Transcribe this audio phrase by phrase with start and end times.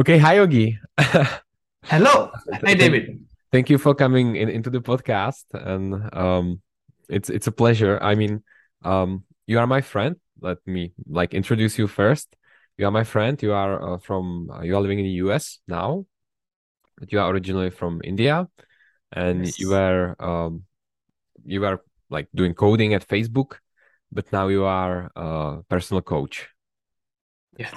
[0.00, 0.78] Okay, hi Yogi.
[1.84, 2.30] Hello.
[2.64, 3.26] Hi David.
[3.50, 6.60] Thank you for coming in, into the podcast, and um,
[7.08, 7.98] it's it's a pleasure.
[8.00, 8.42] I mean,
[8.84, 10.16] um, you are my friend.
[10.40, 12.36] Let me like introduce you first.
[12.76, 13.42] You are my friend.
[13.42, 15.58] You are uh, from uh, you are living in the U.S.
[15.66, 16.06] now,
[16.98, 18.46] but you are originally from India,
[19.12, 19.58] and Yes.
[19.58, 20.62] you were um,
[21.44, 23.58] you were like doing coding at Facebook,
[24.12, 26.48] but now you are a personal coach.
[27.58, 27.74] Yes.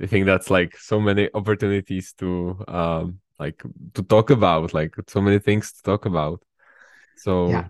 [0.00, 3.62] I think that's like so many opportunities to um like
[3.94, 6.42] to talk about, like so many things to talk about.
[7.14, 7.68] So Yeah.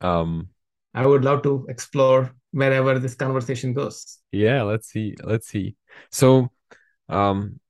[0.00, 0.48] um
[0.94, 4.18] I would love to explore wherever this conversation goes.
[4.32, 5.76] yeah, let's see, let's see.
[6.10, 6.50] So
[7.08, 7.60] um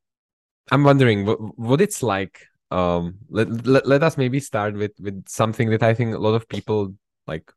[0.70, 2.46] I'm wondering what what it's like.
[2.70, 6.34] Um let, let let us maybe start with with something that I think a lot
[6.34, 6.94] of people
[7.26, 7.50] like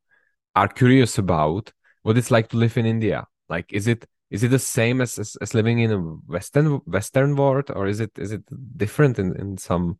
[0.55, 3.27] are curious about what it's like to live in India.
[3.49, 7.35] Like is it is it the same as, as, as living in a western western
[7.35, 8.43] world or is it is it
[8.77, 9.99] different in, in some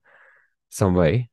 [0.70, 1.30] some way?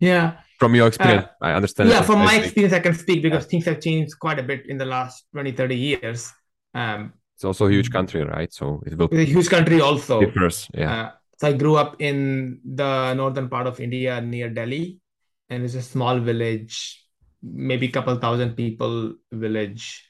[0.00, 0.38] Yeah.
[0.58, 3.64] From your Uh, experience, I understand yeah, from my experience, I can speak because things
[3.64, 6.32] have changed quite a bit in the last 20, 30 years.
[6.74, 8.52] Um, It's also a huge country, right?
[8.52, 10.20] So it will a huge country also.
[10.20, 10.68] differs.
[10.74, 10.92] Yeah.
[10.94, 15.00] Uh, so I grew up in the northern part of India near Delhi,
[15.50, 17.02] and it's a small village,
[17.42, 20.06] maybe a couple thousand people village.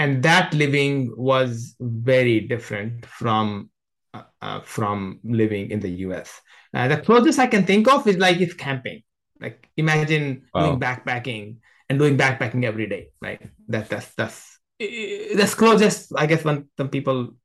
[0.00, 3.70] And that living was very different from
[4.14, 6.40] uh, uh, from living in the US.
[6.72, 9.02] Uh, the closest I can think of is like it's camping.
[9.40, 10.62] Like imagine Wow.
[10.64, 13.40] doing backpacking and doing backpacking every day, right?
[13.68, 14.58] That that's that's
[15.36, 17.36] that's closest I guess when some people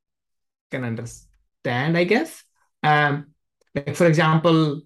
[0.70, 2.42] can understand, I guess.
[2.82, 3.34] Um,
[3.74, 4.82] like for example,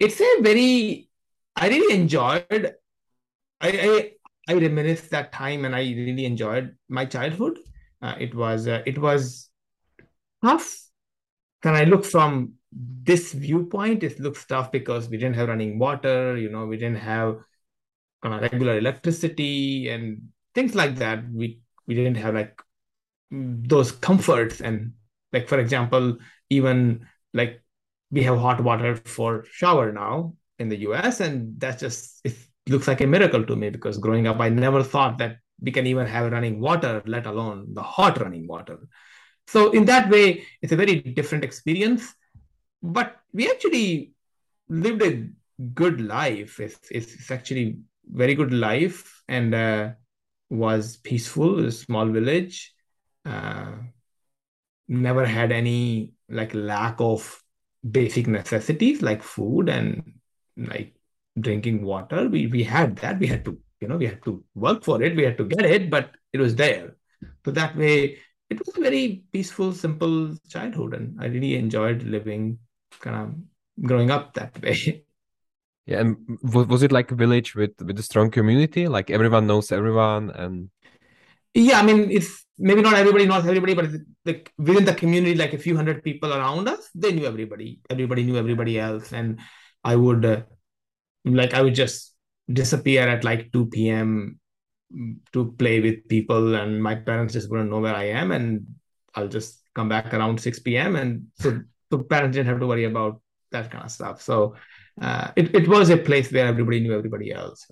[0.00, 1.08] it's a very
[1.56, 2.74] I really enjoyed.
[3.60, 4.12] I I,
[4.48, 7.58] I reminisce that time, and I really enjoyed my childhood.
[8.00, 9.50] Uh, it was uh, it was
[10.44, 10.82] tough.
[11.62, 16.36] Can I look from this viewpoint, it looks tough because we didn't have running water.
[16.36, 17.38] You know, we didn't have
[18.22, 21.28] kind of regular electricity and things like that.
[21.32, 22.60] We we didn't have like
[23.30, 24.92] those comforts and
[25.32, 26.18] like for example
[26.50, 27.62] even like
[28.10, 32.36] we have hot water for shower now in the US and that's just it
[32.68, 35.86] looks like a miracle to me because growing up I never thought that we can
[35.86, 38.78] even have running water let alone the hot running water.
[39.46, 42.14] So in that way it's a very different experience
[42.82, 44.12] but we actually
[44.68, 45.28] lived a
[45.74, 46.60] good life.
[46.60, 49.90] It's, it's, it's actually very good life and uh,
[50.50, 52.72] was peaceful a small village
[53.24, 53.72] uh,
[54.88, 57.42] never had any like lack of
[57.88, 60.12] basic necessities like food and
[60.56, 60.95] like
[61.40, 62.28] drinking water.
[62.28, 63.18] We we had that.
[63.18, 65.16] We had to, you know, we had to work for it.
[65.16, 66.96] We had to get it, but it was there.
[67.44, 68.18] So that way,
[68.50, 72.58] it was a very peaceful, simple childhood, and I really enjoyed living,
[73.00, 75.04] kind of growing up that way.
[75.86, 76.00] Yeah.
[76.00, 78.88] And was, was it like a village with with a strong community?
[78.88, 80.70] Like everyone knows everyone and
[81.54, 83.86] Yeah, I mean, it's maybe not everybody knows everybody, but
[84.24, 87.80] like within the community, like a few hundred people around us, they knew everybody.
[87.88, 89.40] Everybody knew everybody else, and
[89.84, 90.42] I would uh,
[91.26, 92.14] like I would just
[92.50, 94.40] disappear at like 2 p.m.
[95.32, 98.66] to play with people, and my parents just wouldn't know where I am, and
[99.14, 100.96] I'll just come back around 6 p.m.
[100.96, 101.60] and so
[101.90, 103.20] the parents didn't have to worry about
[103.52, 104.22] that kind of stuff.
[104.22, 104.54] So
[105.00, 107.66] uh, it it was a place where everybody knew everybody else.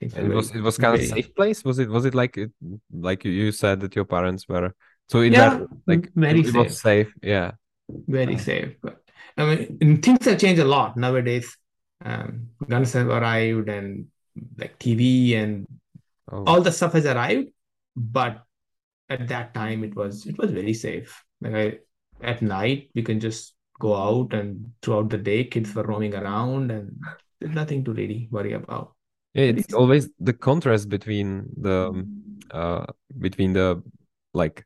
[0.00, 1.64] It was it was kind of safe place.
[1.64, 2.50] Was it was it like it,
[2.92, 4.74] like you- said that your parents were
[5.08, 7.08] so in yeah were like very it, it was safe.
[7.08, 7.14] safe.
[7.22, 7.52] Yeah.
[7.88, 8.76] very safe.
[8.82, 8.96] But
[9.36, 11.56] I mean, things have changed a lot nowadays.
[12.04, 14.06] Um, guns have arrived, and
[14.56, 15.66] like TV and
[16.32, 16.44] Oh.
[16.46, 17.50] all the stuff has arrived.
[17.96, 18.44] But
[19.08, 21.24] at that time, it was it was very safe.
[21.40, 21.78] Like I,
[22.22, 26.70] at night, we can just go out, and throughout the day, kids were roaming around,
[26.70, 26.96] and
[27.40, 28.94] there's nothing to really worry about.
[29.34, 32.06] Yeah, Very it's always the contrast between the
[32.50, 32.86] uh
[33.18, 33.82] between the
[34.34, 34.64] like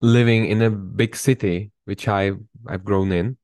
[0.00, 2.32] living in a big city, which I
[2.66, 3.36] I've grown in,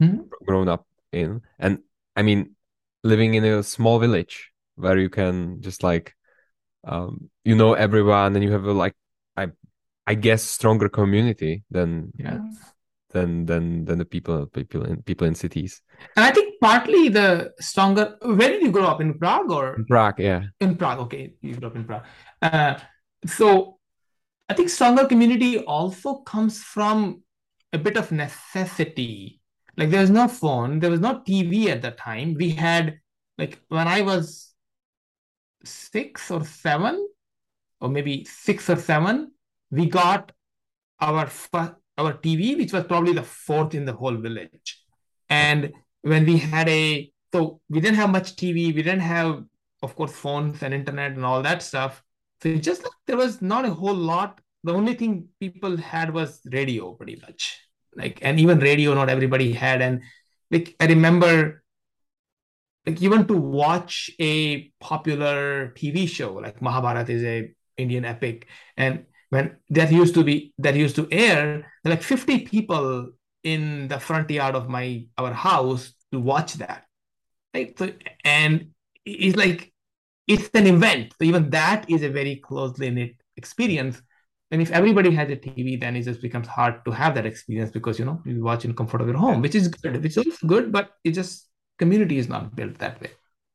[0.00, 0.30] Mhm.
[0.44, 1.78] grown up in, and
[2.16, 2.56] I mean
[3.04, 6.14] living in a small village where you can just like
[6.84, 8.94] um you know everyone and you have a like
[9.36, 9.48] I
[10.06, 12.40] I guess stronger community than Yeah.
[13.12, 15.82] than than than the people people in people in cities.
[16.16, 18.16] And I think partly the stronger.
[18.22, 20.42] Where did you grow up in Prague or In Prague, yeah.
[20.60, 21.00] in Prague?
[21.00, 22.04] Okay, you grew up in Prague.
[22.40, 22.78] Uh,
[23.26, 23.78] so
[24.48, 27.22] I think stronger community also comes from
[27.72, 29.39] a bit of necessity.
[29.76, 32.34] Like there was no phone, there was no TV at the time.
[32.34, 33.00] We had
[33.38, 34.52] like when I was
[35.64, 37.08] six or seven,
[37.80, 39.32] or maybe six or seven,
[39.70, 40.32] we got
[41.00, 41.28] our
[41.98, 44.82] our TV, which was probably the fourth in the whole village.
[45.28, 45.72] And
[46.02, 49.44] when we had a, so we didn't have much TV, we didn't have,
[49.82, 52.02] of course, phones and internet and all that stuff.
[52.42, 54.40] So just there was not a whole lot.
[54.64, 57.58] The only thing people had was radio, pretty much.
[57.94, 59.82] Like, and even radio, not everybody had.
[59.82, 60.02] And
[60.50, 61.60] like, I remember
[62.86, 68.46] like even to watch a popular TV show like Mahabharata is a Indian epic,
[68.76, 73.10] and when that used to be that used to air, like 50 people
[73.42, 76.84] in the front yard of my our house to watch that.
[77.54, 77.76] Right.
[77.78, 77.92] So
[78.24, 78.70] and
[79.04, 79.72] it's like
[80.26, 81.14] it's an event.
[81.18, 84.00] So even that is a very closely knit experience.
[84.50, 87.70] And if everybody has a TV, then it just becomes hard to have that experience
[87.70, 90.38] because you know you watch in comfort of your home, which is good, which is
[90.46, 91.48] good, but it just
[91.78, 93.10] community is not built that way.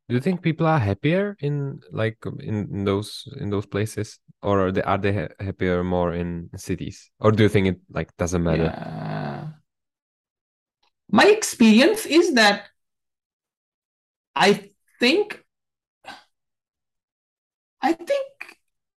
[0.07, 4.67] Do you think people are happier in like in, in those in those places, or
[4.67, 8.15] are they are they ha happier more in cities, or do you think it like
[8.15, 8.71] doesn't matter?
[8.71, 9.47] Yeah.
[11.09, 12.69] My experience is that
[14.35, 15.43] I think
[17.81, 18.34] I think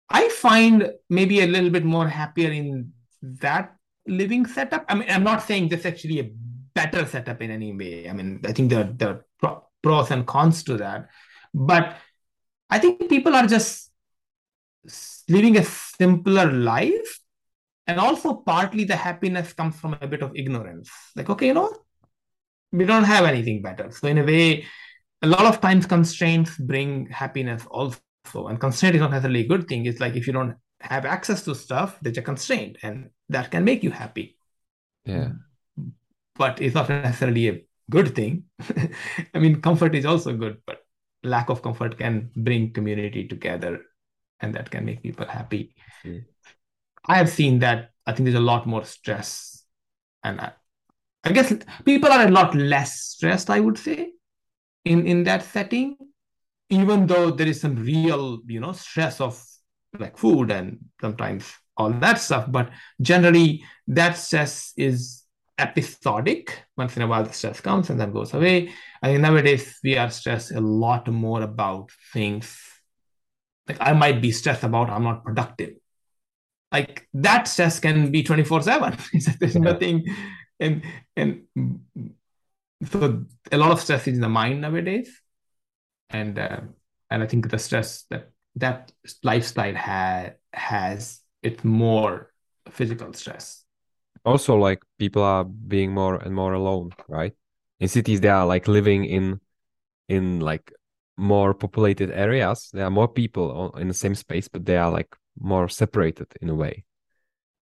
[0.09, 2.91] I find maybe a little bit more happier in
[3.21, 3.75] that
[4.07, 4.85] living setup.
[4.87, 6.31] I mean, I'm not saying this actually a
[6.75, 8.09] better setup in any way.
[8.09, 11.09] I mean, I think there, there are pros and cons to that.
[11.53, 11.97] But
[12.69, 13.91] I think people are just
[15.29, 17.19] living a simpler life.
[17.87, 20.89] And also, partly the happiness comes from a bit of ignorance.
[21.15, 21.71] Like, okay, you know,
[22.71, 23.91] we don't have anything better.
[23.91, 24.65] So, in a way,
[25.21, 27.99] a lot of times constraints bring happiness also.
[28.33, 29.85] And constraint is not necessarily a good thing.
[29.85, 33.63] It's like if you don't have access to stuff, there's a constraint, and that can
[33.63, 34.37] make you happy.
[35.05, 35.29] Yeah
[36.35, 38.43] but it's not necessarily a good thing.
[39.33, 40.79] I mean, comfort is also good, but
[41.23, 43.81] lack of comfort can bring community together
[44.41, 45.73] and that can make people happy.
[46.03, 46.25] Mm.
[47.07, 47.91] I have seen that.
[48.05, 49.63] I think there's a lot more stress.
[50.23, 50.51] And I,
[51.23, 51.53] I guess
[51.85, 54.11] people are a lot less stressed, I would say,
[54.83, 55.97] in, in that setting,
[56.69, 59.41] even though there is some real, you know, stress of
[59.99, 62.45] like food and sometimes all that stuff.
[62.49, 62.71] But
[63.01, 65.23] generally, that stress is
[65.57, 66.63] episodic.
[66.77, 68.73] Once in a while, the stress comes and then goes away.
[69.01, 72.57] I think nowadays we are stressed a lot more about things.
[73.67, 75.75] Like I might be stressed about I'm not productive.
[76.71, 78.97] Like that stress can be 24 7.
[79.39, 79.61] There's yeah.
[79.61, 80.05] nothing.
[80.59, 80.83] And
[81.15, 81.43] and
[82.89, 85.21] so a lot of stress is in the mind nowadays.
[86.09, 86.61] And uh,
[87.09, 88.91] and I think the stress that that
[89.23, 92.31] lifestyle ha- has it's more
[92.69, 93.63] physical stress.
[94.23, 97.33] Also like people are being more and more alone right?
[97.79, 99.39] In cities they are like living in
[100.07, 100.71] in like
[101.17, 102.69] more populated areas.
[102.73, 106.49] There are more people in the same space but they are like more separated in
[106.49, 106.85] a way.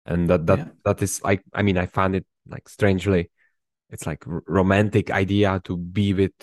[0.05, 0.67] And that that yeah.
[0.83, 3.31] that is like i mean i find it like strangely
[3.89, 6.33] it's like romantic idea to be with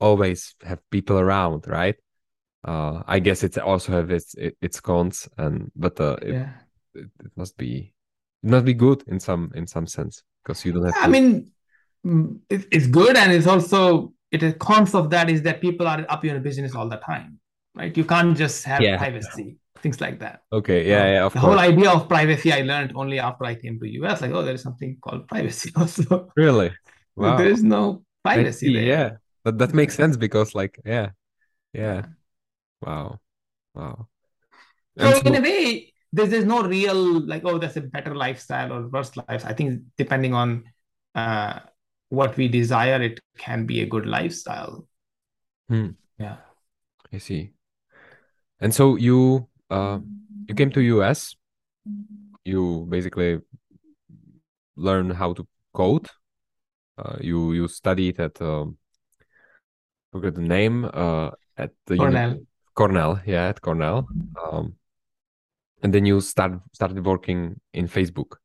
[0.00, 1.96] always have people around right
[2.66, 6.50] uh i guess it also have its its cons and but uh it, yeah.
[6.94, 7.92] it, it must be
[8.42, 10.94] it must be good in some in some sense because you don't have.
[10.96, 11.12] I to...
[11.12, 11.50] mean,
[12.04, 16.04] mm, it's good, and it's also it is cons of that is that people are
[16.08, 17.38] up your business all the time,
[17.74, 17.96] right?
[17.96, 18.96] You can't just have yeah.
[18.96, 20.40] privacy, things like that.
[20.52, 21.24] Okay, yeah, yeah.
[21.24, 21.44] the course.
[21.44, 24.22] whole idea of privacy I learned only after I came to US.
[24.22, 26.32] Like, oh, there is something called privacy also.
[26.36, 26.72] Really?
[27.16, 27.36] Wow.
[27.36, 28.82] there is no privacy there.
[28.84, 29.10] Yeah,
[29.44, 31.10] that that makes sense because, like, yeah,
[31.72, 32.06] yeah.
[32.80, 33.20] Wow,
[33.74, 34.08] wow.
[34.98, 38.72] So, so in a way, there's, there's no real like oh that's a better lifestyle
[38.72, 39.44] or worse life.
[39.44, 40.64] I think depending on
[41.14, 41.60] uh,
[42.08, 44.86] what we desire it can be a good lifestyle.
[45.68, 45.90] Hmm.
[46.18, 46.36] yeah.
[47.12, 47.52] I see.
[48.60, 49.98] And so you uh,
[50.48, 51.36] you came to us
[52.44, 53.40] you basically
[54.76, 56.08] learn how to code.
[56.96, 58.76] Uh, you you studied at um,
[60.12, 62.38] forget the name uh, at the cornell.
[62.74, 64.08] Cornell yeah at cornell.
[64.42, 64.74] Um,
[65.82, 68.36] and then you start started working in facebook.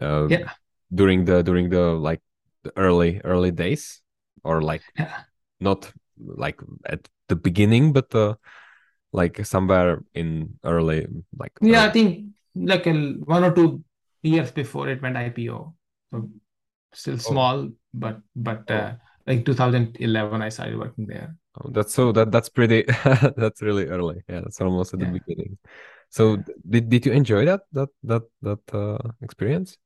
[0.00, 0.50] Uh, yeah.
[0.94, 2.20] during the during the like
[2.62, 4.02] the early early days
[4.44, 5.22] or like yeah.
[5.60, 8.34] not like at the beginning but uh,
[9.12, 11.88] like somewhere in early like yeah early...
[11.88, 13.82] i think like a, one or two
[14.22, 15.72] years before it went ipo
[16.12, 16.28] so
[16.92, 17.18] still oh.
[17.18, 17.72] small oh.
[17.94, 18.92] but but uh,
[19.30, 22.82] like 2011 i started working there Oh, that's so that that's pretty
[23.36, 24.22] that's really early.
[24.28, 25.06] Yeah, that's almost at yeah.
[25.10, 25.58] the beginning.
[26.08, 26.36] So
[26.68, 29.76] did did you enjoy that that that that uh, experience?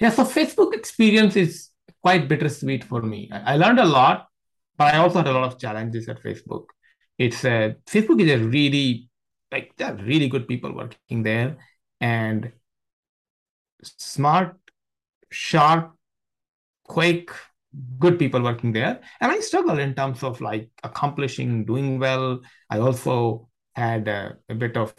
[0.00, 1.70] Yeah, so Facebook experience is
[2.02, 3.30] quite bittersweet for me.
[3.32, 4.28] I, I learned a lot,
[4.76, 6.66] but I also had a lot of challenges at Facebook.
[7.18, 9.10] It's a Facebook is a really
[9.52, 11.58] like there are really good people working there,
[12.00, 12.52] and
[13.82, 14.56] smart,
[15.30, 15.94] sharp,
[16.84, 17.30] quick,
[17.98, 19.00] good people working there.
[19.20, 22.40] And I struggled in terms of like accomplishing, doing well.
[22.70, 24.94] I also had a, a bit of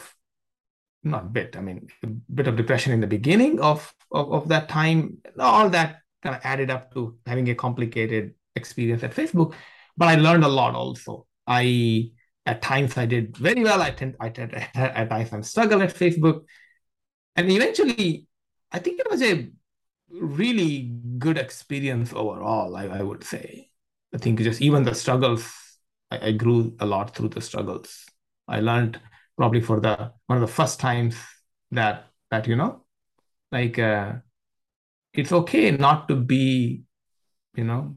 [1.03, 4.69] not bit, I mean, a bit of depression in the beginning of, of, of that
[4.69, 5.17] time.
[5.39, 9.53] All that kind of added up to having a complicated experience at Facebook.
[9.95, 11.25] But I learned a lot also.
[11.45, 12.11] I
[12.45, 13.81] at times I did very well.
[13.81, 16.43] I tend I tend at times I struggled at Facebook.
[17.35, 18.27] And eventually,
[18.71, 19.49] I think it was a
[20.09, 20.83] really
[21.17, 23.69] good experience overall, I, I would say.
[24.13, 25.51] I think just even the struggles,
[26.11, 28.05] I, I grew a lot through the struggles.
[28.47, 28.99] I learned
[29.37, 31.15] probably for the one of the first times
[31.71, 32.85] that that you know
[33.51, 34.13] like uh,
[35.13, 36.83] it's okay not to be
[37.55, 37.95] you know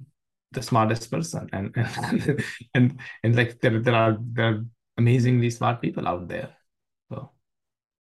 [0.52, 4.64] the smartest person and and and, and like there, there are there are
[4.98, 6.50] amazingly smart people out there
[7.10, 7.30] so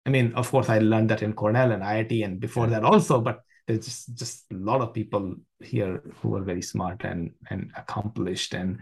[0.06, 3.22] i mean of course i learned that in cornell and iit and before that also
[3.22, 7.72] but there's just just a lot of people here who are very smart and and
[7.78, 8.80] accomplished and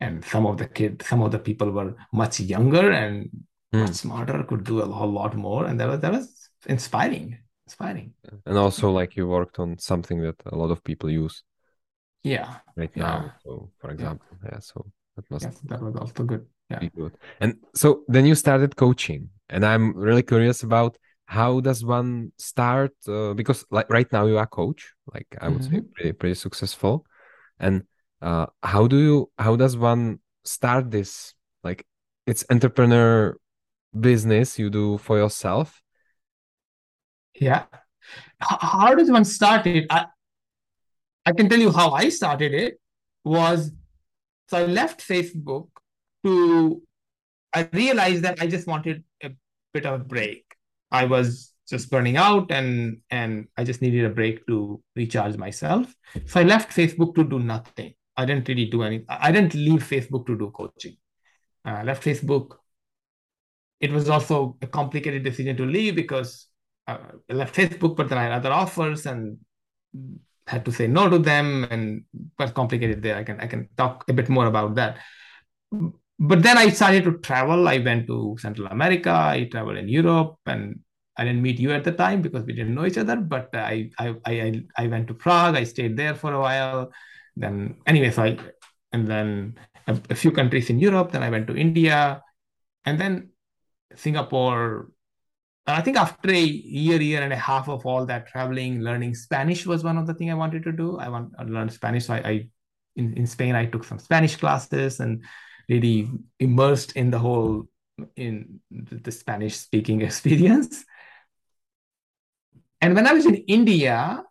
[0.00, 3.30] and some of the kids some of the people were much younger and
[3.74, 3.80] mm.
[3.80, 8.12] much smarter, could do a whole lot more, and that was that was inspiring, inspiring.
[8.44, 11.42] And also, like you worked on something that a lot of people use.
[12.22, 12.56] Yeah.
[12.76, 13.30] Right now, yeah.
[13.44, 14.50] so for example, yeah.
[14.52, 16.46] yeah so that must yes, that was also good.
[16.70, 16.80] Yeah.
[16.96, 17.16] Good.
[17.40, 22.92] And so then you started coaching, and I'm really curious about how does one start
[23.08, 25.76] uh, because like right now you are coach like i would mm-hmm.
[25.76, 27.04] say pretty, pretty successful
[27.58, 27.82] and
[28.22, 31.84] uh, how do you how does one start this like
[32.26, 33.36] it's entrepreneur
[33.98, 35.82] business you do for yourself?
[37.34, 37.64] Yeah.
[38.40, 39.86] How does one start it?
[39.90, 40.06] I,
[41.24, 42.80] I can tell you how I started it
[43.24, 43.72] was
[44.48, 45.68] so I left Facebook
[46.24, 46.82] to
[47.52, 49.30] I realized that I just wanted a
[49.72, 50.45] bit of a break.
[51.02, 55.92] I was just burning out and and I just needed a break to recharge myself.
[56.26, 57.94] So I left Facebook to do nothing.
[58.16, 59.06] I didn't really do anything.
[59.08, 60.96] I didn't leave Facebook to do coaching.
[61.64, 62.56] I left Facebook
[63.80, 66.48] it was also a complicated decision to leave because
[66.86, 66.98] uh,
[67.30, 69.38] I left Facebook, but then I had other offers and
[70.46, 72.04] had to say no to them, and
[72.38, 73.16] was complicated there.
[73.16, 74.98] I can I can talk a bit more about that.
[76.18, 77.68] But then I started to travel.
[77.68, 79.10] I went to Central America.
[79.10, 80.80] I traveled in Europe, and
[81.18, 83.16] I didn't meet you at the time because we didn't know each other.
[83.16, 85.56] But I I I I went to Prague.
[85.56, 86.92] I stayed there for a while.
[87.36, 88.38] Then anyway, so I
[88.92, 91.12] and then a, a few countries in Europe.
[91.12, 92.22] Then I went to India,
[92.84, 93.30] and then
[93.94, 94.90] Singapore.
[95.66, 99.16] And I think after a year, year and a half of all that traveling, learning
[99.16, 100.98] Spanish was one of the things I wanted to do.
[100.98, 102.06] I want to learn Spanish.
[102.06, 102.48] So I, I
[102.94, 105.24] in, in Spain, I took some Spanish classes and
[105.68, 106.08] really
[106.38, 107.68] immersed in the whole
[108.16, 110.84] in the Spanish speaking experience.
[112.80, 114.22] And when I was in India,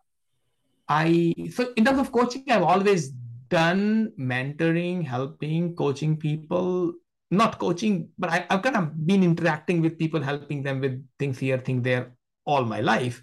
[0.88, 3.10] I so in terms of coaching, I've always
[3.48, 6.94] done mentoring, helping, coaching people
[7.30, 11.38] not coaching, but I, have kind of been interacting with people, helping them with things
[11.38, 12.12] here, things there
[12.44, 13.22] all my life.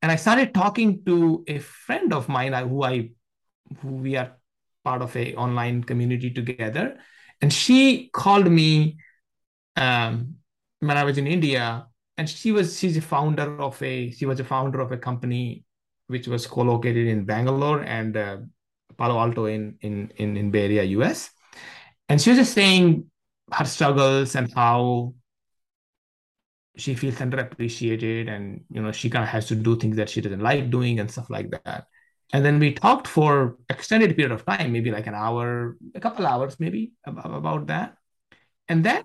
[0.00, 3.10] And I started talking to a friend of mine who I
[3.80, 4.36] who we are
[4.84, 6.98] part of a online community together.
[7.40, 8.98] And she called me
[9.76, 10.36] um,
[10.80, 11.86] when I was in India.
[12.16, 15.64] And she was she's a founder of a she was a founder of a company
[16.08, 18.36] which was co-located in Bangalore and uh,
[18.98, 21.30] Palo Alto in, in in in Bay Area, US.
[22.08, 23.10] And she was just saying
[23.52, 25.14] her struggles and how
[26.76, 30.20] she feels underappreciated and you know she kind of has to do things that she
[30.20, 31.84] doesn't like doing and stuff like that
[32.32, 36.26] and then we talked for extended period of time maybe like an hour a couple
[36.26, 37.96] hours maybe about, about that
[38.68, 39.04] and then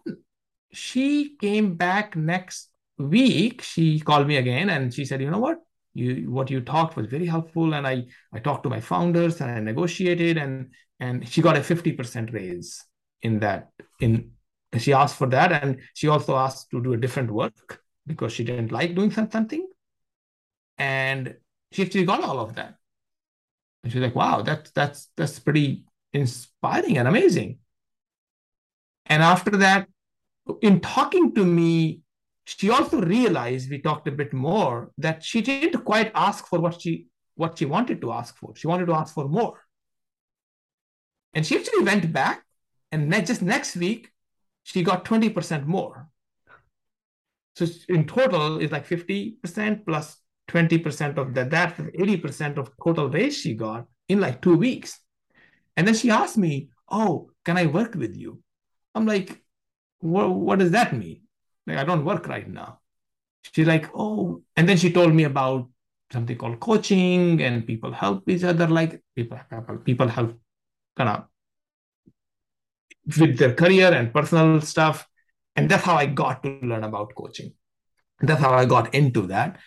[0.72, 5.60] she came back next week she called me again and she said you know what?
[5.94, 9.50] You what you talked was very helpful and i i talked to my founders and
[9.50, 12.84] i negotiated and and she got a 50% raise
[13.22, 14.32] in that in
[14.78, 18.44] she asked for that and she also asked to do a different work because she
[18.44, 19.68] didn't like doing something.
[20.78, 21.36] And
[21.72, 22.76] she actually got all of that.
[23.84, 27.60] And she's like wow that's that's that's pretty inspiring and amazing.
[29.06, 29.88] And after that
[30.62, 32.02] in talking to me
[32.48, 36.82] she also realized we talked a bit more that she didn't quite ask for what
[36.82, 39.60] she what she wanted to ask for she wanted to ask for more
[41.34, 42.44] and she actually went back
[42.92, 44.12] and just next week
[44.64, 46.10] she got 20% more.
[47.56, 50.18] So in total, it's like 50% plus
[50.50, 51.50] 20% of that.
[51.50, 55.00] That's 80% of total raise she got in like two weeks.
[55.76, 58.42] And then she asked me, Oh, can I work with you?
[58.96, 59.42] I'm like,
[60.00, 61.22] what, what does that mean?
[61.68, 62.80] Like, I don't work right now.
[63.52, 65.70] She's like, Oh, and then she told me about
[66.12, 68.68] something called coaching, and people help each other.
[68.68, 69.40] Like people,
[69.84, 70.40] people help
[70.96, 71.26] kind of
[73.20, 75.08] with their career and personal stuff.
[75.56, 77.54] And that's how I got to learn about coaching.
[78.20, 79.60] That's how I got into that.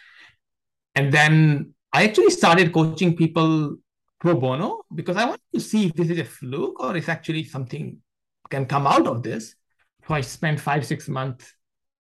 [0.95, 3.77] And then I actually started coaching people
[4.21, 7.45] pro bono because I wanted to see if this is a fluke or if actually
[7.45, 7.99] something
[8.51, 9.55] can come out of this.
[10.07, 11.55] So I spent five, six months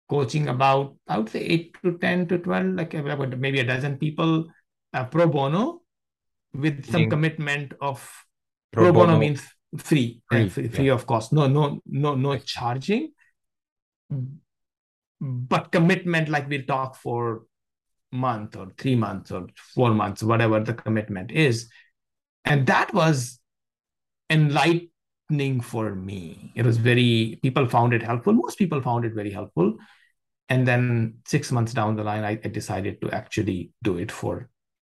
[0.10, 3.98] coaching about, I would say eight to 10 to 12, like about maybe a dozen
[3.98, 4.48] people
[4.94, 5.82] uh, pro bono
[6.54, 8.08] with some commitment of
[8.72, 9.42] pro, pro bono, bono, means
[9.78, 10.94] free, free, free, free yeah.
[10.94, 11.34] of cost.
[11.34, 13.12] No, no, no, no charging,
[15.20, 17.44] but commitment like we'll talk for
[18.12, 21.70] month or three months or four months, whatever the commitment is.
[22.46, 23.40] And that was
[25.34, 26.52] enlightening for me.
[26.56, 28.34] It was very, people found it helpful.
[28.34, 29.76] Most people found it very helpful.
[30.50, 34.50] And then six months down the line, I, I decided to actually do it for,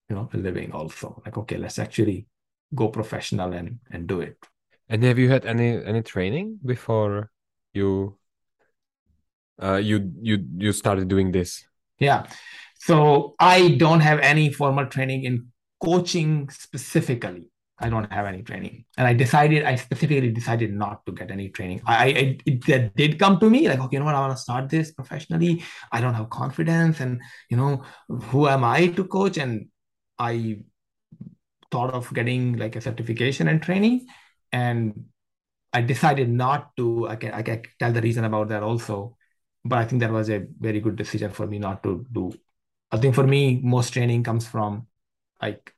[0.08, 1.22] you know, a living also.
[1.25, 2.26] Like, okay, let's actually
[2.75, 4.37] go professional and, and do it.
[4.88, 7.30] And have you had any any training before
[7.72, 8.18] you
[9.62, 11.64] uh you you you started doing this?
[11.99, 12.26] Yeah.
[12.78, 17.51] So I don't have any formal training in coaching specifically.
[17.82, 21.48] I don't have any training, and I decided I specifically decided not to get any
[21.48, 21.82] training.
[21.86, 22.06] I, I
[22.46, 24.14] it, it did come to me like, okay, you know what?
[24.14, 25.62] I want to start this professionally.
[25.90, 27.20] I don't have confidence, and
[27.50, 29.38] you know, who am I to coach?
[29.38, 29.68] And
[30.18, 30.60] I
[31.70, 34.06] thought of getting like a certification and training,
[34.52, 35.06] and
[35.72, 37.08] I decided not to.
[37.08, 39.16] I can I can tell the reason about that also,
[39.64, 42.32] but I think that was a very good decision for me not to do
[42.92, 44.86] I think for me, most training comes from
[45.40, 45.74] like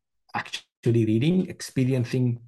[0.85, 2.41] actually reading, experiencing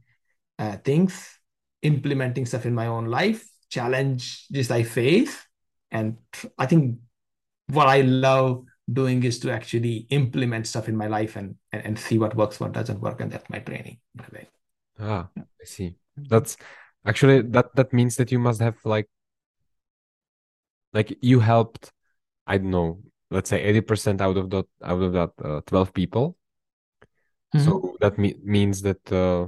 [0.59, 1.39] uh, things,
[1.81, 5.35] implementing stuff in my own life, challenges I face.
[5.91, 6.19] And
[6.59, 6.99] I think
[7.69, 11.99] what I love doing is to actually implement stuff in my life and, and, and
[11.99, 13.23] see what works, what doesn't work.
[13.23, 13.99] And that's my training.
[15.01, 15.95] Ah, I see.
[16.17, 16.59] That's
[17.07, 19.09] actually that that means that you must have like
[20.93, 21.93] like you helped
[22.47, 26.37] I don't know let's say 80% out of that out of that uh, 12 people
[27.55, 27.65] mm-hmm.
[27.65, 29.47] so that me- means that uh,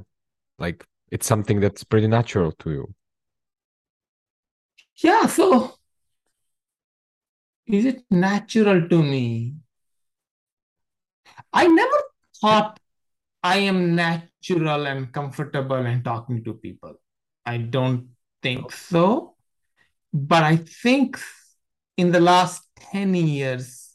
[0.58, 2.94] like it's something that's pretty natural to you.
[4.96, 5.74] Yeah so
[7.66, 9.54] is it natural to me?
[11.52, 11.98] I never
[12.40, 12.80] thought
[13.42, 16.94] i am natural and comfortable in talking to people.
[17.46, 18.08] I don't
[18.42, 19.36] think so.
[20.12, 21.18] But i think
[21.96, 23.87] in the last 10 years,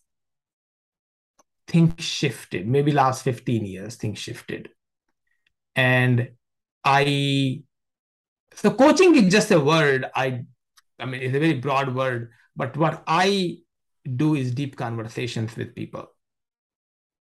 [1.68, 2.68] things shifted.
[2.68, 4.70] Maybe last 15 years, things shifted.
[5.76, 6.30] And
[6.84, 7.64] I,
[8.56, 10.06] so coaching is just a word.
[10.16, 10.46] I,
[11.00, 13.58] I mean, it's a very broad word, but what I
[14.16, 16.10] do is deep conversations with people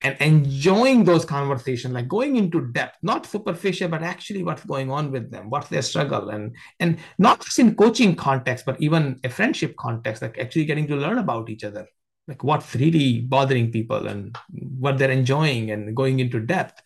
[0.03, 5.11] and enjoying those conversations like going into depth not superficial but actually what's going on
[5.11, 9.29] with them what's their struggle and and not just in coaching context but even a
[9.29, 11.87] friendship context like actually getting to learn about each other
[12.29, 14.37] like what's really bothering people and
[14.79, 16.83] what they're enjoying and going into depth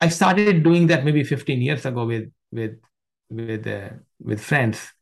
[0.00, 2.78] i started doing that maybe 15 years ago with with
[3.30, 3.90] with uh,
[4.20, 4.92] with friends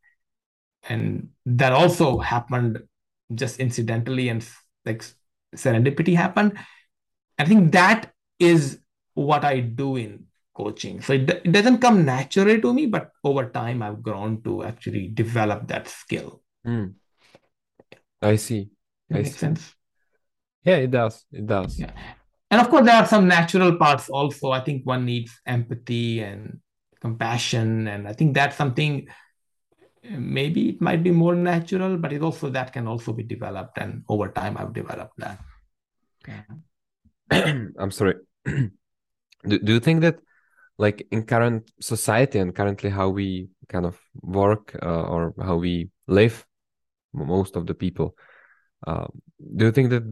[0.88, 2.82] and that also happened
[3.34, 4.46] just incidentally and
[4.84, 5.04] like
[5.56, 6.58] serendipity happened
[7.38, 8.80] I think that is
[9.14, 11.00] what I do in coaching.
[11.00, 15.08] So it, it doesn't come naturally to me, but over time I've grown to actually
[15.08, 16.42] develop that skill.
[16.66, 16.94] Mm.
[18.20, 18.70] I see.
[19.10, 19.74] Makes sense.
[20.64, 21.24] Yeah, it does.
[21.32, 21.78] It does.
[21.78, 21.92] Yeah.
[22.50, 24.50] And of course, there are some natural parts also.
[24.50, 26.60] I think one needs empathy and
[27.00, 27.88] compassion.
[27.88, 29.08] And I think that's something
[30.02, 33.78] maybe it might be more natural, but it also that can also be developed.
[33.78, 35.38] And over time, I've developed that.
[36.26, 36.42] Yeah.
[37.78, 38.14] I'm sorry.
[38.46, 38.70] do,
[39.58, 40.18] do you think that
[40.78, 45.90] like in current society and currently how we kind of work uh, or how we
[46.06, 46.46] live
[47.12, 48.16] most of the people
[48.86, 49.06] uh,
[49.56, 50.02] do you think that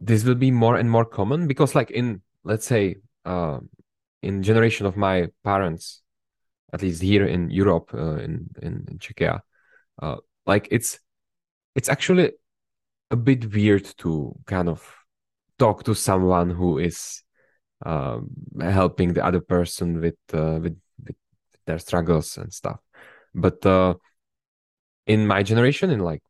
[0.00, 3.58] this will be more and more common because like in let's say uh,
[4.22, 6.02] in generation of my parents
[6.72, 9.40] at least here in europe uh, in, in, in czechia
[10.00, 10.98] uh, like it's
[11.74, 12.32] it's actually
[13.10, 14.96] a bit weird to kind of
[15.58, 17.22] talk to someone who is
[17.84, 21.16] um, helping the other person with, uh, with, with
[21.66, 22.80] their struggles and stuff.
[23.34, 23.94] But uh,
[25.06, 26.22] in my generation, in like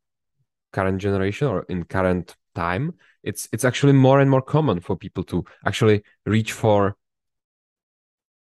[0.73, 5.23] current generation or in current time, it's it's actually more and more common for people
[5.25, 6.97] to actually reach for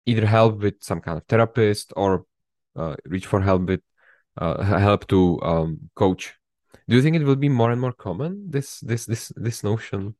[0.06, 2.26] either help with some kind of therapist or
[2.76, 3.80] uh, reach for help with
[4.38, 6.34] uh, help to um, coach.
[6.88, 10.14] Do you think it will be more and more common this this this this notion?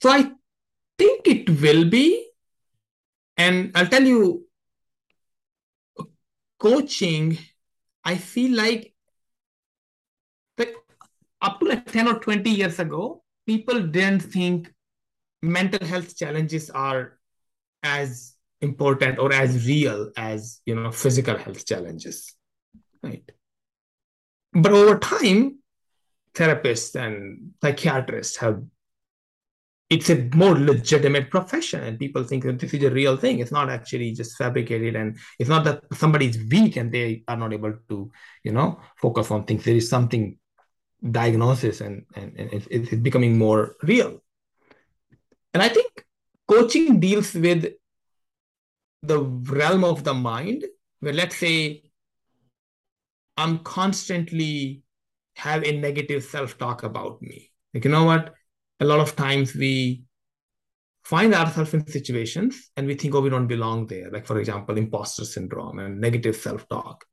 [0.00, 0.30] so I
[0.98, 2.28] think it will be.
[3.36, 4.46] And I'll tell you,
[6.58, 7.38] coaching,
[8.04, 8.94] I feel like,
[10.58, 10.74] like
[11.40, 14.72] up to like 10 or 20 years ago, people didn't think
[15.42, 17.18] mental health challenges are
[17.82, 22.34] as important or as real as you know physical health challenges
[23.04, 23.30] right?
[24.52, 25.58] But over time
[26.34, 28.62] therapists and psychiatrists have
[29.94, 33.38] it's a more legitimate profession and people think that this is a real thing.
[33.38, 37.52] It's not actually just fabricated and it's not that somebody's weak and they are not
[37.52, 38.10] able to
[38.42, 39.64] you know focus on things.
[39.64, 40.36] There is something
[41.20, 44.20] diagnosis and, and, and it's, it's becoming more real.
[45.52, 46.04] And i think
[46.48, 47.66] coaching deals with
[49.02, 49.20] the
[49.60, 50.64] realm of the mind
[51.00, 51.82] where let's say
[53.36, 54.82] i'm constantly
[55.36, 57.50] have a negative self-talk about me.
[57.72, 58.34] Like you know what
[58.84, 60.04] a lot of times we
[61.04, 64.10] find ourselves in situations and we think oh we don't belong there.
[64.10, 67.04] Like for example imposter syndrome and negative self-talk.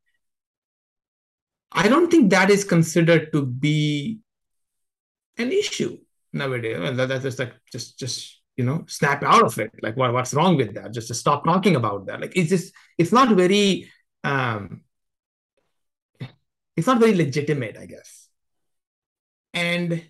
[1.71, 4.19] I don't think that is considered to be
[5.37, 5.97] an issue
[6.33, 6.77] nowadays.
[6.77, 9.71] And that's just like just just you know snap out of it.
[9.81, 10.93] Like what, what's wrong with that?
[10.93, 12.19] Just to stop talking about that.
[12.19, 13.89] Like it's just it's not very
[14.23, 14.81] um
[16.77, 18.27] it's not very legitimate i guess.
[19.53, 20.01] And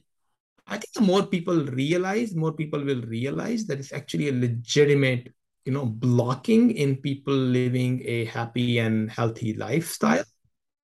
[0.68, 5.34] i think the more people realize more people will realize that it's actually a legitimate
[5.66, 10.24] you know blocking in people living a happy and healthy lifestyle.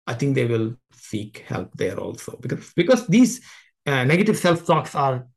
[0.05, 3.41] I think they will seek help there also because because these
[3.85, 5.27] uh, negative self talks are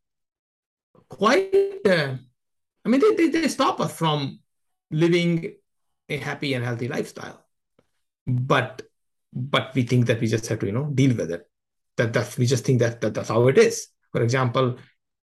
[1.09, 2.15] quite uh,
[2.85, 4.39] i mean they, they, they stop us from
[4.91, 5.55] living
[6.09, 7.45] a happy and healthy lifestyle.
[8.27, 8.83] But
[9.33, 11.49] but we think that we just have to you know deal with it.
[11.97, 14.77] That that's we just think that, that that's how it is for example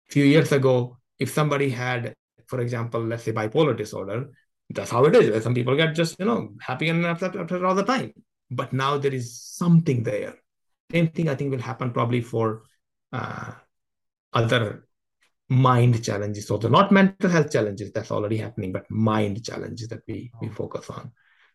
[0.10, 2.14] a few years ago if somebody had
[2.48, 4.30] for example let's say bipolar disorder
[4.74, 7.76] that's how it is some people get just you know happy and upset, upset all
[7.76, 8.14] the time.
[8.50, 10.36] But now there is something there.
[10.92, 12.64] Same thing i think will happen probably for
[13.14, 13.52] uh,
[14.34, 14.88] other
[15.50, 20.02] mind challenges so they're not mental health challenges that's already happening but mind challenges that
[20.08, 21.12] we we focus on.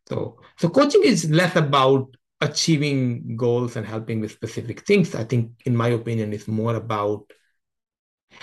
[0.09, 2.09] So so coaching is less about
[2.41, 7.33] achieving goals and helping with specific things i think in my opinion is more about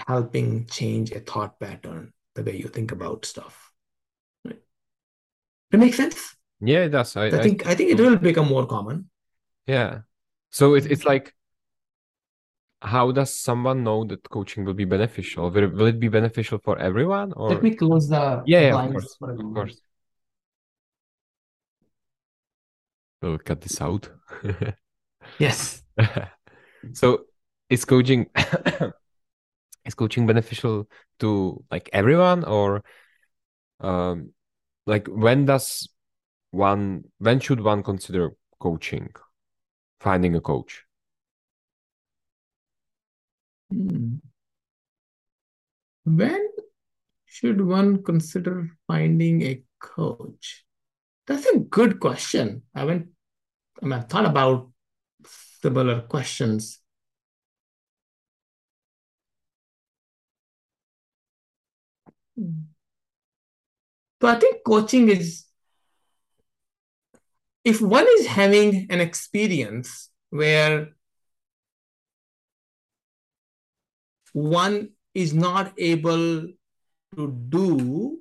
[0.08, 3.72] helping change a thought pattern the way you think about stuff.
[4.46, 4.60] Right.
[5.72, 6.36] That makes sense?
[6.62, 7.16] Yeah it does.
[7.18, 9.10] I, I think I, I think it will become more common.
[9.68, 10.00] Yeah.
[10.50, 11.10] So it, it's mm-hmm.
[11.10, 11.36] like
[12.82, 15.50] how does someone know that coaching will be beneficial?
[15.50, 17.32] Will, will it be beneficial for everyone?
[17.34, 17.50] Or?
[17.50, 19.82] Let me close the yeah, yeah of course, of course.
[23.24, 24.10] We'll cut this out.
[25.40, 25.82] yes.
[26.94, 27.22] so
[27.70, 28.28] is coaching
[29.86, 32.84] is coaching beneficial to like everyone or
[33.80, 34.34] um
[34.86, 35.88] like when does
[36.52, 39.10] one when should one consider coaching
[40.02, 40.84] finding a coach
[43.72, 44.18] Hmm.
[46.06, 46.48] When
[47.26, 50.66] should one consider finding a coach?
[51.28, 52.64] That's a good question.
[52.76, 53.10] I haven't
[53.82, 54.72] I mean, I've thought about
[55.62, 56.80] similar questions.
[62.38, 65.46] So I think coaching is
[67.64, 70.94] if one is having an experience where
[74.34, 76.48] one is not able
[77.16, 78.20] to do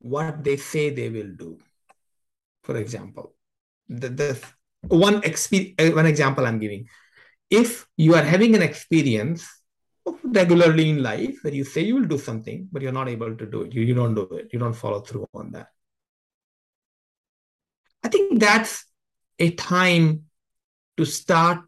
[0.00, 1.58] what they say they will do.
[2.62, 3.34] For example,
[3.88, 4.44] the, the
[4.88, 6.88] one exp- uh, one example I'm giving.
[7.48, 9.46] If you are having an experience
[10.24, 13.46] regularly in life where you say you will do something, but you're not able to
[13.46, 15.68] do it, you, you don't do it, you don't follow through on that.
[18.02, 18.84] I think that's
[19.38, 20.24] a time
[20.96, 21.60] to start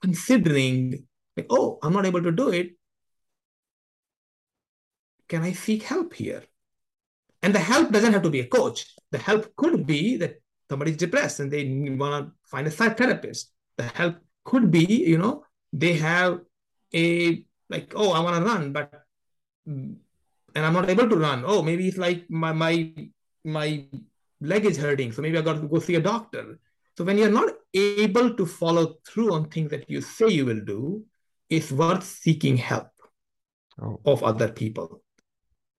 [0.00, 1.06] considering,
[1.36, 2.70] like, oh, I'm not able to do it
[5.30, 6.42] can I seek help here?
[7.42, 8.86] And the help doesn't have to be a coach.
[9.10, 13.50] The help could be that somebody's depressed and they want to find a therapist.
[13.76, 16.40] The help could be, you know, they have
[16.94, 18.90] a like, oh, I want to run, but
[19.66, 19.94] mm,
[20.54, 21.44] and I'm not able to run.
[21.46, 22.92] Oh, maybe it's like my my
[23.44, 23.84] my
[24.40, 26.58] leg is hurting, so maybe I got to go see a doctor.
[26.96, 30.60] So when you're not able to follow through on things that you say you will
[30.60, 31.04] do,
[31.48, 32.90] it's worth seeking help
[33.80, 34.00] oh.
[34.04, 35.02] of other people.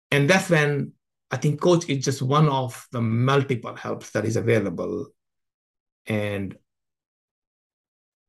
[0.09, 0.93] And that's when
[1.31, 5.07] I think coach is just one of the multiple helps that is available.
[6.05, 6.57] And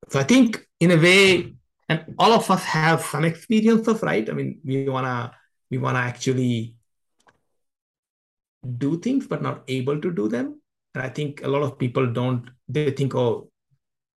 [0.08, 1.54] so I think in a way,
[1.88, 4.28] and all of us have some experience of, right?
[4.28, 5.36] I mean, we want to
[5.70, 6.76] we want to actually
[8.78, 10.60] do things but not able to do them
[10.94, 13.50] and i think a lot of people don't they think oh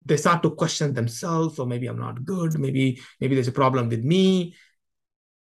[0.05, 3.87] they start to question themselves or maybe i'm not good maybe maybe there's a problem
[3.87, 4.53] with me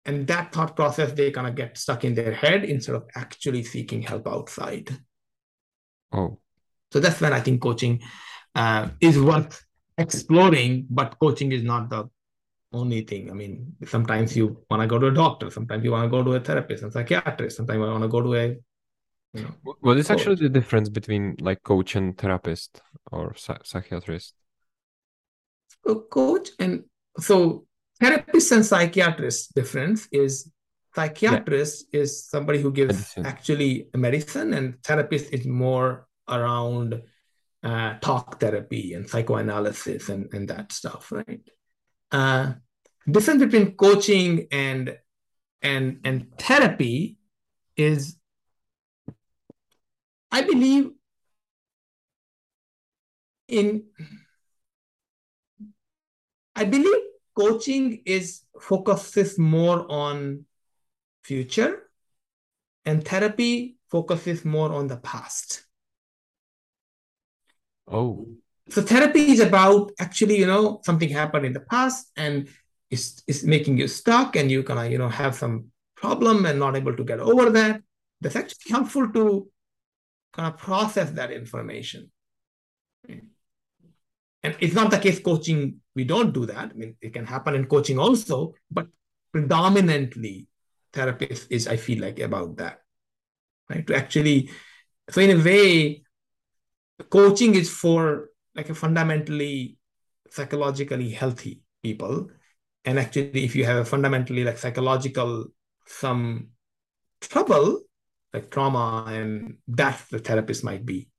[0.05, 3.63] and that thought process they kind of get stuck in their head instead of actually
[3.63, 4.89] seeking help outside.
[6.11, 6.39] Oh.
[6.91, 8.01] So that's when i think coaching
[8.53, 9.65] uh, is worth
[9.97, 12.07] exploring but coaching is not the
[12.71, 13.29] only thing.
[13.29, 16.23] I mean sometimes you want to go to a doctor sometimes you want to go
[16.23, 18.57] to a therapist and psychiatrist sometimes you want to go to a
[19.33, 24.35] you know, what is actually the difference between like coach and therapist or psychiatrist?
[25.85, 26.83] So coach and
[27.19, 27.65] so
[28.03, 30.51] therapist and psychiatrists difference is
[30.95, 32.01] psychiatrist yeah.
[32.01, 33.25] is somebody who gives medicine.
[33.25, 37.01] actually medicine and therapist is more around
[37.63, 41.41] uh, talk therapy and psychoanalysis and, and that stuff right
[42.11, 42.51] uh,
[43.09, 44.97] difference between coaching and
[45.61, 47.17] and and therapy
[47.77, 48.17] is
[50.31, 50.91] i believe
[53.47, 53.83] in
[56.55, 60.45] i believe coaching is focuses more on
[61.23, 61.89] future
[62.85, 65.65] and therapy focuses more on the past.
[67.87, 68.27] Oh.
[68.69, 72.47] So therapy is about actually you know something happened in the past and
[72.89, 76.59] it's, it's making you stuck and you kind of you know have some problem and
[76.59, 77.81] not able to get over that.
[78.21, 79.49] That's actually helpful to
[80.33, 82.11] kind of process that information.
[83.07, 86.71] And it's not the case coaching we don't do that.
[86.71, 88.87] I mean it can happen in coaching also but
[89.31, 90.47] predominantly
[90.93, 92.83] therapist is i feel like about that
[93.69, 93.85] right?
[93.87, 94.49] To actually
[95.09, 96.03] so in a way
[97.09, 99.77] coaching is for like a fundamentally
[100.29, 102.29] psychologically healthy people.
[102.85, 105.47] And actually if you have a fundamentally like psychological
[105.87, 106.49] some
[107.21, 107.81] trouble
[108.33, 111.09] like trauma and that the therapist might be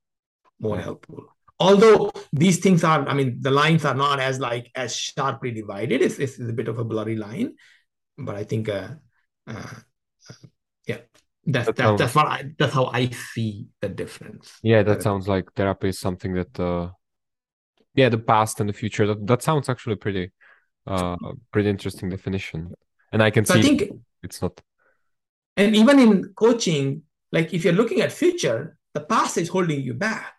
[0.58, 4.94] more helpful although these things are i mean the lines are not as like as
[4.94, 7.54] sharply divided it's, it's a bit of a blurry line
[8.18, 8.88] but i think uh,
[9.46, 9.52] uh,
[10.30, 10.34] uh
[10.86, 10.98] yeah
[11.46, 14.58] that's that, that that's what I, that's how i see the difference.
[14.62, 16.90] Yeah that sounds like therapy is something that uh
[17.94, 20.32] yeah the past and the future that, that sounds actually pretty
[20.86, 21.16] uh
[21.52, 22.72] pretty interesting definition.
[23.12, 24.60] And i can so see I think it's not.
[25.56, 29.94] and even in coaching like if you're looking at future the past is holding you
[29.94, 30.33] back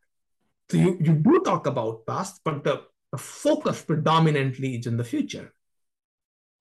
[0.69, 5.03] so you, you do talk about past but the, the focus predominantly is in the
[5.03, 5.53] future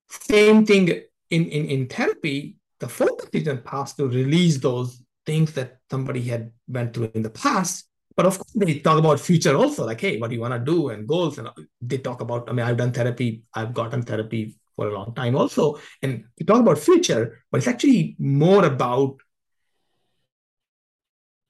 [0.08, 0.88] same thing
[1.30, 6.22] in in, in therapy the focus is in past to release those things that somebody
[6.22, 10.00] had went through in the past but of course, they talk about future also, like,
[10.00, 11.38] hey, what do you want to do and goals.
[11.38, 11.48] And
[11.80, 15.36] they talk about, I mean, I've done therapy, I've gotten therapy for a long time
[15.36, 15.80] also.
[16.02, 19.16] And we talk about future, but it's actually more about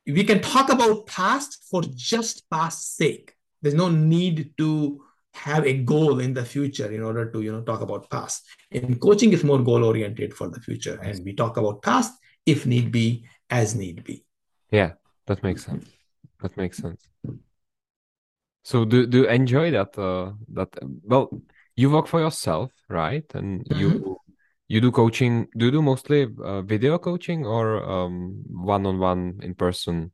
[0.06, 3.34] we can talk about past for just past sake.
[3.62, 5.02] There's no need to
[5.34, 8.46] have a goal in the future in order to you know talk about past.
[8.70, 12.12] In coaching, is more goal oriented for the future, and we talk about past
[12.46, 14.24] if need be, as need be.
[14.70, 14.92] Yeah,
[15.26, 15.88] that makes sense
[16.44, 17.08] that makes sense.
[18.62, 19.98] So do do you enjoy that?
[19.98, 20.70] Uh, that
[21.02, 21.28] well,
[21.76, 23.24] you work for yourself, right?
[23.34, 23.80] And mm-hmm.
[23.80, 24.18] you
[24.68, 25.48] you do coaching.
[25.56, 30.12] Do you do mostly uh, video coaching or um, one on one in person?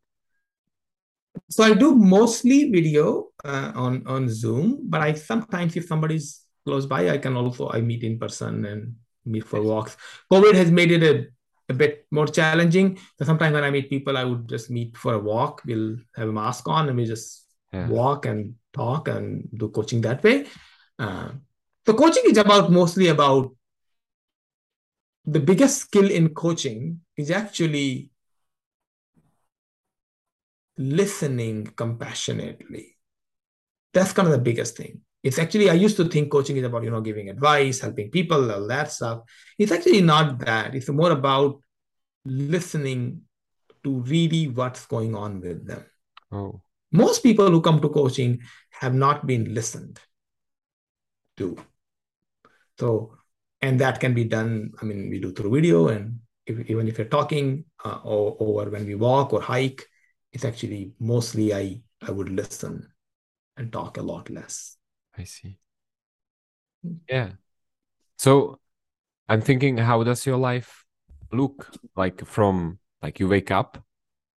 [1.48, 6.86] So I do mostly video uh, on on Zoom, but I sometimes if somebody's close
[6.86, 9.96] by, I can also I meet in person and meet for walks.
[10.32, 11.26] COVID has made it a
[11.70, 12.98] a bit more challenging.
[13.18, 15.62] So sometimes when I meet people, I would just meet for a walk.
[15.64, 17.86] We'll have a mask on and we just yeah.
[17.88, 20.46] walk and talk and do coaching that way.
[20.98, 21.30] Uh,
[21.86, 23.54] so coaching is about mostly about
[25.30, 28.10] the biggest skill in coaching is actually
[30.76, 32.96] listening compassionately.
[33.94, 35.02] That's kind of the biggest thing.
[35.22, 38.50] It's actually, I used to think coaching is about, you know, giving advice, helping people,
[38.50, 39.20] all that stuff.
[39.56, 40.74] It's actually not that.
[40.74, 41.60] It's more about
[42.24, 43.22] listening
[43.84, 45.84] to really what's going on with them.
[46.32, 46.60] Oh.
[46.90, 48.40] Most people who come to coaching
[48.70, 50.00] have not been listened
[51.36, 51.56] to.
[52.80, 53.19] So,
[53.62, 54.73] and that can be done.
[54.81, 58.70] I mean, we do through video, and if, even if you're talking uh, or, or
[58.70, 59.87] when we walk or hike,
[60.33, 62.88] it's actually mostly I I would listen
[63.57, 64.77] and talk a lot less.
[65.16, 65.59] I see.
[67.09, 67.33] Yeah.
[68.16, 68.59] So
[69.29, 70.85] I'm thinking, how does your life
[71.33, 73.83] look like from like you wake up,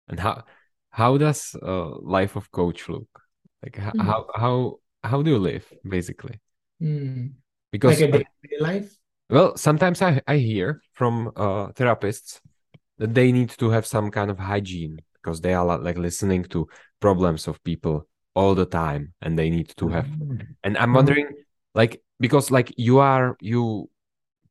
[0.08, 0.44] and how
[0.90, 3.08] how does uh, life of coach look?
[3.64, 4.02] Like mm.
[4.02, 6.40] how how how do you live basically?
[6.82, 7.34] Mm.
[7.72, 8.26] Because like a day
[8.60, 8.98] life.
[9.34, 12.40] Well, sometimes I, I hear from uh, therapists
[13.00, 16.68] that they need to have some kind of hygiene because they are like listening to
[17.00, 20.56] problems of people all the time and they need to have Mm.
[20.64, 20.96] and i'm Mhm.
[20.96, 21.28] wondering
[21.74, 23.90] like because like you are you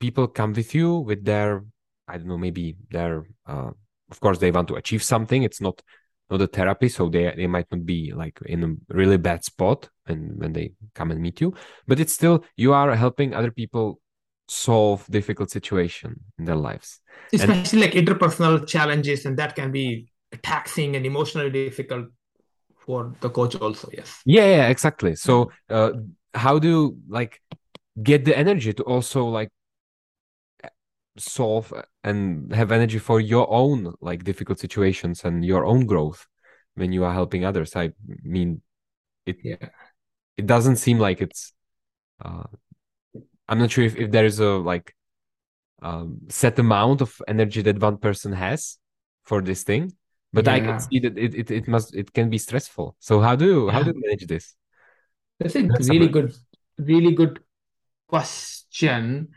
[0.01, 1.64] people come with you with their
[2.09, 3.71] i don't know maybe their uh,
[4.11, 5.81] of course they want to achieve something it's not
[6.31, 9.88] not a therapy so they they might not be like in a really bad spot
[10.07, 11.55] and when they come and meet you
[11.87, 14.02] but it's still you are helping other people
[14.53, 17.01] solve difficult situation in their lives
[17.33, 20.07] and especially like interpersonal challenges, and that can be
[20.43, 22.09] taxing and emotionally difficult
[22.77, 23.88] for the coach also.
[23.93, 24.21] Yes.
[24.25, 25.93] yeah yeah exactly so uh,
[26.35, 27.41] how do you like
[28.03, 29.49] get the energy to also like
[31.19, 31.73] solve
[32.05, 36.27] and have energy for your own like difficult situations and your own growth
[36.75, 38.62] when you are helping others i mean
[39.27, 39.57] it Yeah.
[40.37, 41.53] it doesn't seem like it's
[42.25, 42.45] uh,
[43.48, 44.94] i'm not sure if, if there is a like
[45.83, 48.78] um, set amount of energy that one person has
[49.24, 49.92] for this thing
[50.33, 53.35] but i can see that it, it, it must it can be stressful so how
[53.35, 54.55] do you how do you manage this
[55.42, 56.35] That's a That's really good,
[56.78, 57.40] really good
[58.09, 59.28] question.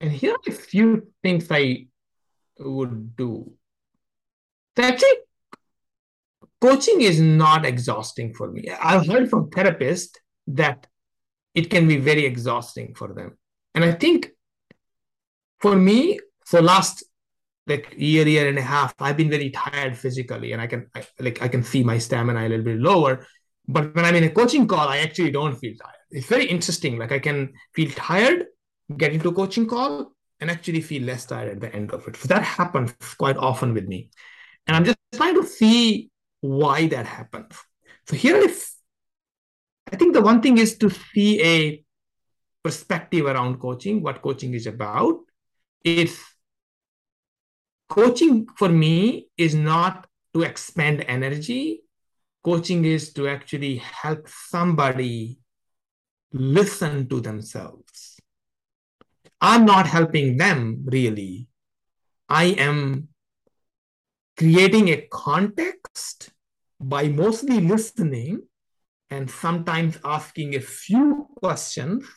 [0.00, 1.86] And here are a few things I
[2.58, 3.52] would do.
[4.78, 5.18] Actually,
[6.60, 8.70] coaching is not exhausting for me.
[8.70, 10.16] I've heard from therapists
[10.48, 10.86] that
[11.54, 13.36] it can be very exhausting for them.
[13.74, 14.30] And I think
[15.60, 17.04] for me, for last
[17.66, 21.06] like year, year and a half, I've been very tired physically, and I can I,
[21.20, 23.26] like I can see my stamina a little bit lower.
[23.68, 25.94] But when I'm in a coaching call, I actually don't feel tired.
[26.10, 26.98] It's very interesting.
[26.98, 28.46] Like I can feel tired,
[28.96, 32.16] get into a coaching call, and actually feel less tired at the end of it.
[32.16, 34.10] So that happens quite often with me.
[34.66, 36.10] And I'm just trying to see
[36.40, 37.54] why that happens.
[38.08, 38.72] So here is,
[39.92, 41.84] I think the one thing is to see a
[42.64, 45.18] perspective around coaching, what coaching is about.
[45.84, 46.18] It's
[47.90, 51.82] coaching for me is not to expend energy.
[52.42, 55.38] Coaching is to actually help somebody
[56.32, 58.18] listen to themselves.
[59.40, 61.48] I'm not helping them really.
[62.28, 63.08] I am
[64.38, 66.30] creating a context
[66.80, 68.42] by mostly listening
[69.12, 72.08] and sometimes asking a few questions,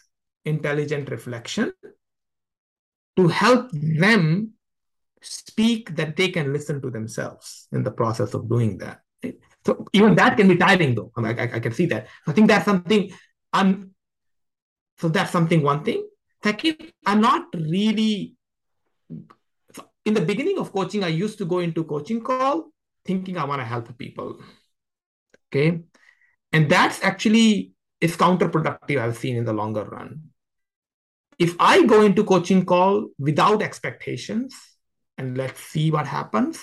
[0.45, 1.73] intelligent reflection,
[3.17, 4.53] to help them
[5.21, 9.01] speak that they can listen to themselves in the process of doing that.
[9.65, 11.11] So even that can be tiring, though.
[11.17, 12.07] I, mean, I, I can see that.
[12.27, 13.11] I think that's something
[13.51, 13.91] I'm.
[14.99, 15.61] So that's something.
[15.63, 16.07] One thing.
[16.43, 18.35] Second, I'm not really.
[20.05, 22.69] In the beginning of coaching, I used to go into coaching call
[23.03, 24.39] thinking I want to help people.
[25.49, 25.81] Okay,
[26.51, 28.99] and that's actually is counterproductive.
[28.99, 30.29] I've seen in the longer run.
[31.37, 34.55] If I go into coaching call without expectations
[35.17, 36.59] and let's see what happens,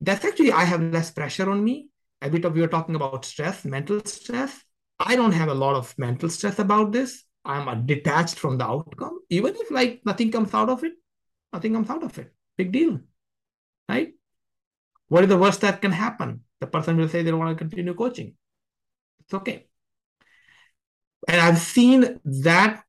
[0.00, 1.88] that's actually I have less pressure on me
[2.24, 4.62] a bit of we were talking about stress, mental stress.
[4.98, 7.22] I don't have a lot of mental stress about this.
[7.44, 9.18] I'm detached from the outcome.
[9.28, 10.94] Even if like nothing comes out of it,
[11.52, 12.32] nothing comes out of it.
[12.56, 13.00] Big deal.
[13.88, 14.14] Right?
[15.08, 16.40] What is the worst that can happen?
[16.60, 18.34] The person will say they don't want to continue coaching.
[19.26, 19.68] It's okay.
[21.28, 22.84] And I've seen that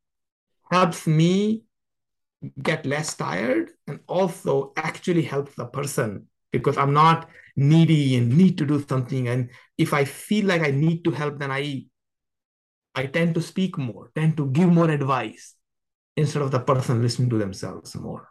[0.71, 1.63] helps me
[2.61, 8.57] get less tired and also actually helps the person because I'm not needy and need
[8.59, 9.27] to do something.
[9.27, 11.85] And if I feel like I need to help, then I
[12.95, 15.55] I tend to speak more, tend to give more advice
[16.17, 18.29] instead of the person listening to themselves more.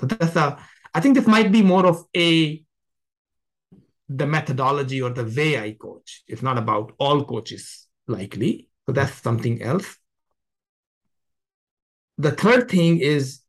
[0.00, 0.58] So that's a
[0.94, 2.62] I think this might be more of a
[4.08, 6.22] the methodology or the way I coach.
[6.26, 8.68] It's not about all coaches likely.
[8.86, 9.96] So that's something else.
[12.18, 13.40] The third thing is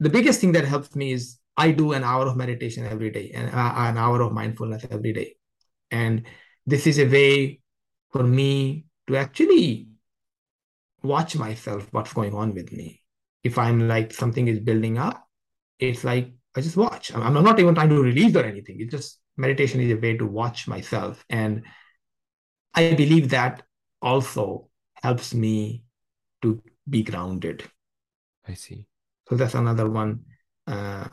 [0.00, 3.32] the biggest thing that helps me is I do an hour of meditation every day
[3.34, 5.36] and uh, an hour of mindfulness every day.
[5.90, 6.26] And
[6.66, 7.60] this is a way
[8.10, 9.88] for me to actually
[11.02, 13.02] watch myself, what's going on with me.
[13.42, 15.28] If I'm like something is building up,
[15.78, 17.12] it's like I just watch.
[17.14, 18.76] I'm, I'm not even trying to release or anything.
[18.80, 21.24] It's just meditation is a way to watch myself.
[21.28, 21.64] And
[22.74, 23.62] I believe that
[24.02, 24.68] also
[25.02, 25.84] helps me
[26.42, 27.64] to be grounded.
[28.46, 28.86] I see.
[29.28, 30.24] So that's another one.
[30.66, 31.08] Uh,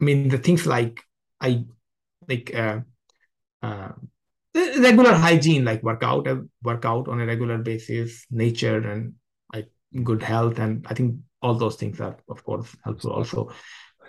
[0.00, 1.00] I mean, the things like
[1.40, 1.64] I
[2.28, 2.80] like uh,
[3.62, 3.92] uh,
[4.54, 9.14] regular hygiene, like workout, uh, workout on a regular basis, nature, and
[9.52, 9.70] like
[10.02, 13.12] good health, and I think all those things are, of course, helpful.
[13.12, 13.52] Also,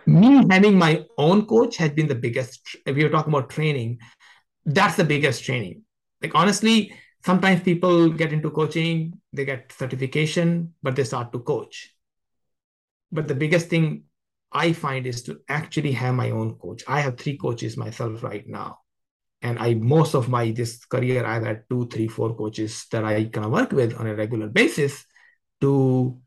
[0.06, 2.62] me having my own coach has been the biggest.
[2.86, 4.00] If you're talking about training,
[4.66, 5.84] that's the biggest training.
[6.22, 6.94] Like honestly,
[7.26, 11.94] sometimes people get into coaching, they get certification, but they start to coach.
[13.12, 14.04] But the biggest thing
[14.52, 16.84] I find is to actually have my own coach.
[16.88, 18.80] I have three coaches myself right now.
[19.42, 23.26] And I most of my this career, I've had two, three, four coaches that I
[23.26, 25.06] kind of work with on a regular basis
[25.62, 26.20] to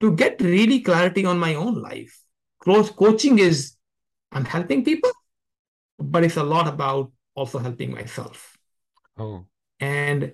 [0.00, 2.25] to get really clarity on my own life.
[2.66, 3.76] Close coaching is
[4.32, 5.12] I'm helping people,
[6.00, 8.58] but it's a lot about also helping myself.
[9.16, 9.46] Oh.
[9.78, 10.32] And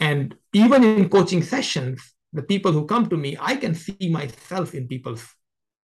[0.00, 4.74] and even in coaching sessions, the people who come to me, I can see myself
[4.74, 5.24] in people's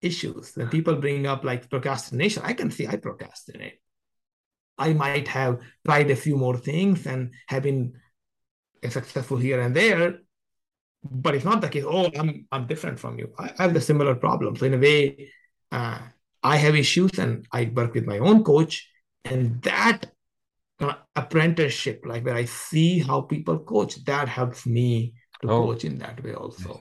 [0.00, 0.56] issues.
[0.56, 3.78] When people bring up like procrastination, I can see I procrastinate.
[4.76, 7.94] I might have tried a few more things and have been
[8.88, 10.18] successful here and there,
[11.04, 11.84] but it's not the case.
[11.86, 13.32] Oh, I'm I'm different from you.
[13.38, 15.30] I, I have the similar problems So in a way,
[15.70, 15.98] uh,
[16.42, 18.88] I have issues, and I work with my own coach,
[19.24, 20.06] and that
[20.80, 25.66] uh, apprenticeship, like where I see how people coach, that helps me to oh.
[25.66, 26.80] coach in that way also.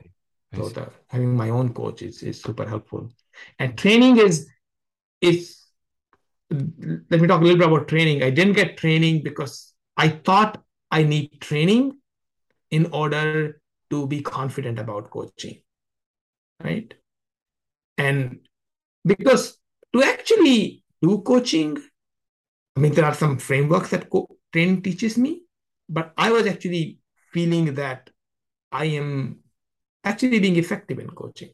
[0.54, 0.58] I.
[0.58, 3.10] I so the, having my own coach is, is super helpful.
[3.58, 4.48] And training is
[5.22, 5.58] is
[6.52, 8.24] let me talk a little bit about training.
[8.24, 11.98] I didn't get training because I thought I need training
[12.70, 13.61] in order
[13.92, 15.62] to be confident about coaching
[16.64, 16.94] right
[17.98, 18.40] and
[19.06, 19.58] because
[19.94, 21.78] to actually do coaching
[22.76, 25.42] i mean there are some frameworks that co- training teaches me
[25.90, 26.98] but i was actually
[27.34, 28.10] feeling that
[28.72, 29.40] i am
[30.04, 31.52] actually being effective in coaching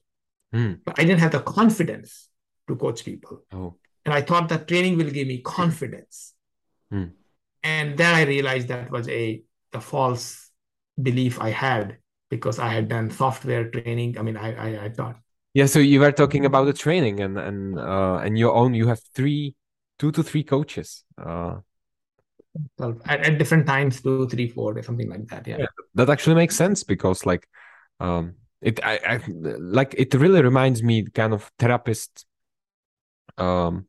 [0.53, 0.79] mm.
[0.85, 2.29] but i didn't have the confidence
[2.67, 3.75] to coach people oh.
[4.05, 6.33] and i thought that training will give me confidence
[6.93, 7.11] mm.
[7.63, 10.51] and then i realized that was a the false
[11.01, 11.97] belief i had
[12.29, 14.17] because I had done software training.
[14.17, 15.17] I mean, I I, I thought.
[15.53, 18.73] Yeah, so you were talking about the training and and uh, and your own.
[18.73, 19.55] You have three,
[19.97, 21.03] two to three coaches.
[21.17, 21.59] Uh,
[23.05, 25.47] at, at different times, two, three, four, or something like that.
[25.47, 25.57] Yeah.
[25.59, 25.65] yeah,
[25.95, 27.47] that actually makes sense because like,
[27.99, 32.25] um, it I, I like it really reminds me kind of therapist,
[33.37, 33.85] um,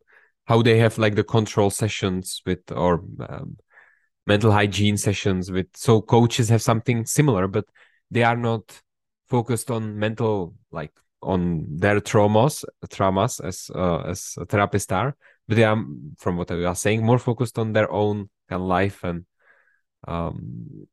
[0.47, 3.59] how they have like the control sessions with or um,
[4.27, 7.65] mental hygiene sessions with so coaches have something similar, but
[8.11, 8.81] they are not
[9.29, 10.93] focused on mental like
[11.23, 15.83] on their traumas traumas as uh, as a therapist are but they are
[16.19, 19.25] from what i was saying more focused on their own kind of life and
[20.07, 20.87] um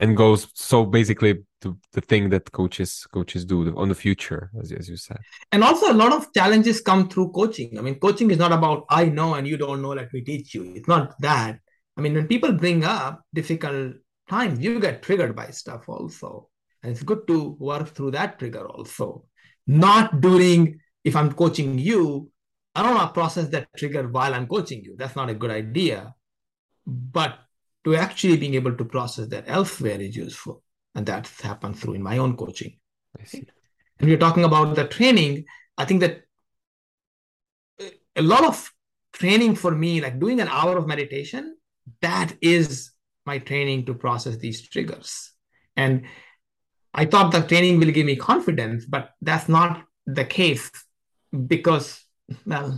[0.00, 4.72] and goes so basically to the thing that coaches coaches do on the future as,
[4.72, 5.18] as you said.
[5.52, 7.78] And also a lot of challenges come through coaching.
[7.78, 10.54] I mean coaching is not about i know and you don't know let me teach
[10.54, 10.72] you.
[10.74, 11.60] It's not that.
[11.96, 13.96] I mean when people bring up difficult
[14.30, 16.48] times you get triggered by stuff also.
[16.82, 19.24] And it's good to work through that trigger also.
[19.66, 22.30] Not during, if I'm coaching you,
[22.74, 24.94] I don't want to process that trigger while I'm coaching you.
[24.96, 26.14] That's not a good idea.
[26.86, 27.38] But
[27.84, 30.62] to actually being able to process that elsewhere is useful.
[30.94, 32.78] And that's happened through in my own coaching.
[33.20, 33.46] I see.
[33.98, 35.44] And we're talking about the training.
[35.76, 36.22] I think that
[38.16, 38.72] a lot of
[39.12, 41.56] training for me, like doing an hour of meditation,
[42.00, 42.92] that is
[43.30, 45.10] my training to process these triggers.
[45.76, 45.94] And
[47.00, 49.72] I thought the training will give me confidence, but that's not
[50.18, 50.70] the case
[51.54, 51.88] because,
[52.44, 52.68] well,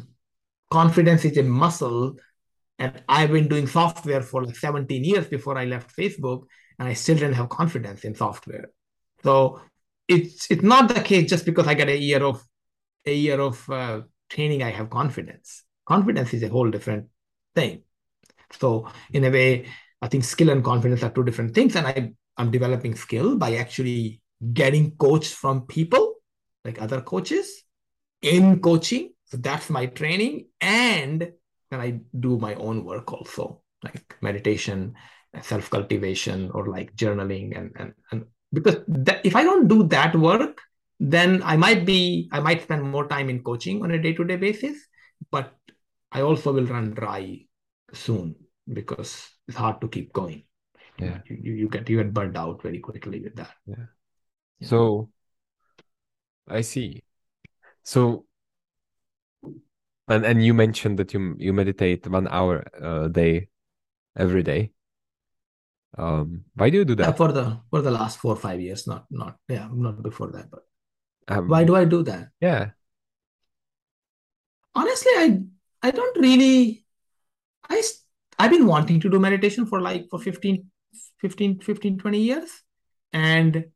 [0.78, 2.16] confidence is a muscle.
[2.78, 6.40] And I've been doing software for like 17 years before I left Facebook,
[6.78, 8.66] and I still didn't have confidence in software.
[9.22, 9.60] So
[10.08, 12.36] it's it's not the case just because I get a year of
[13.12, 15.64] a year of uh, training, I have confidence.
[15.94, 17.04] Confidence is a whole different
[17.54, 17.74] thing.
[18.60, 18.68] So
[19.12, 19.66] in a way,
[20.02, 21.76] I think skill and confidence are two different things.
[21.76, 24.20] And I, I'm developing skill by actually
[24.52, 26.14] getting coached from people
[26.64, 27.62] like other coaches
[28.20, 29.12] in coaching.
[29.26, 30.48] So that's my training.
[30.60, 31.32] And
[31.70, 34.94] then I do my own work also, like meditation,
[35.40, 37.56] self cultivation, or like journaling.
[37.56, 40.60] And, and, and because that, if I don't do that work,
[40.98, 44.24] then I might be, I might spend more time in coaching on a day to
[44.24, 44.76] day basis,
[45.30, 45.54] but
[46.12, 47.40] I also will run dry
[47.92, 48.36] soon
[48.72, 50.44] because it's hard to keep going.
[50.98, 51.18] Yeah.
[51.26, 53.50] You, you, you get you get burned out very quickly with that.
[53.66, 53.86] Yeah.
[54.60, 54.68] yeah.
[54.68, 55.10] So
[56.48, 57.02] I see.
[57.82, 58.26] So
[60.08, 63.48] and and you mentioned that you you meditate one hour a day
[64.16, 64.72] every day.
[65.98, 67.06] Um why do you do that?
[67.08, 70.30] Yeah, for the for the last four or five years, not not yeah, not before
[70.32, 70.62] that, but
[71.28, 72.28] um, why do I do that?
[72.40, 72.70] Yeah.
[74.74, 75.40] Honestly, I
[75.82, 76.84] I don't really
[77.68, 77.82] I
[78.42, 80.66] I've been wanting to do meditation for like for 15,
[81.20, 82.50] 15, 15, 20 years.
[83.12, 83.66] And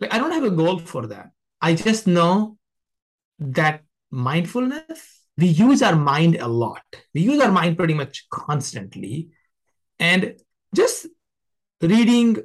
[0.00, 1.30] like I don't have a goal for that.
[1.62, 2.58] I just know
[3.38, 6.82] that mindfulness, we use our mind a lot.
[7.14, 9.28] We use our mind pretty much constantly.
[10.00, 10.34] And
[10.74, 11.06] just
[11.80, 12.36] reading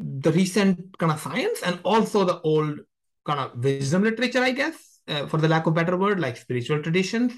[0.00, 2.80] the recent kind of science and also the old
[3.24, 6.82] kind of wisdom literature, I guess, uh, for the lack of better word, like spiritual
[6.82, 7.34] traditions,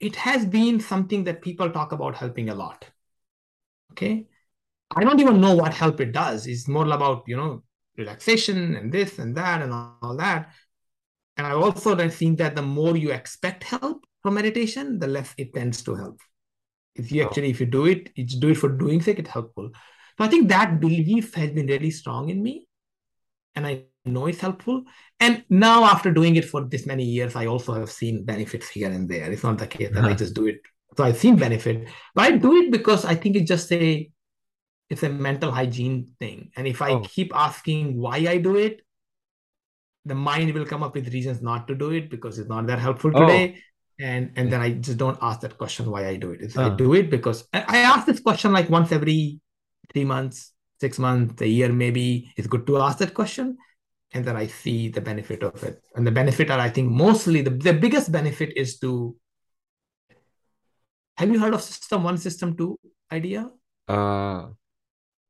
[0.00, 2.84] it has been something that people talk about helping a lot.
[3.92, 4.26] Okay.
[4.94, 6.46] I don't even know what help it does.
[6.46, 7.62] It's more about, you know,
[7.96, 10.50] relaxation and this and that and all that.
[11.36, 15.34] And I've also then seen that the more you expect help from meditation, the less
[15.36, 16.20] it tends to help.
[16.94, 17.26] If you oh.
[17.26, 19.70] actually, if you do it, it's do it for doing sake, it's helpful.
[20.16, 22.68] So I think that belief has been really strong in me.
[23.56, 24.84] And I know it's helpful.
[25.20, 28.90] And now after doing it for this many years, I also have seen benefits here
[28.90, 29.30] and there.
[29.30, 30.16] It's not the case that I uh-huh.
[30.16, 30.60] just do it.
[30.96, 31.88] So I've seen benefit.
[32.14, 34.10] But I do it because I think it's just a
[34.90, 36.50] it's a mental hygiene thing.
[36.56, 37.00] And if I oh.
[37.00, 38.82] keep asking why I do it,
[40.04, 42.78] the mind will come up with reasons not to do it because it's not that
[42.78, 43.20] helpful oh.
[43.20, 43.62] today.
[43.98, 46.42] And and then I just don't ask that question why I do it.
[46.42, 46.66] It's, uh.
[46.66, 49.40] I do it because I, I ask this question like once every
[49.92, 52.32] three months, six months, a year, maybe.
[52.36, 53.56] It's good to ask that question.
[54.14, 55.82] And then I see the benefit of it.
[55.96, 59.16] And the benefit are, I think, mostly the, the biggest benefit is to
[61.16, 62.78] have you heard of system one, system two
[63.12, 63.50] idea?
[63.86, 64.46] Uh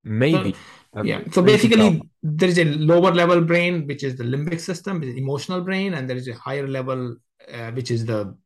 [0.05, 0.55] maybe.
[0.95, 1.23] So, yeah.
[1.33, 5.63] So basically there is a lower level brain, which is the limbic system, is emotional
[5.63, 7.17] brain, and there is a higher level,
[7.53, 8.37] uh, which is the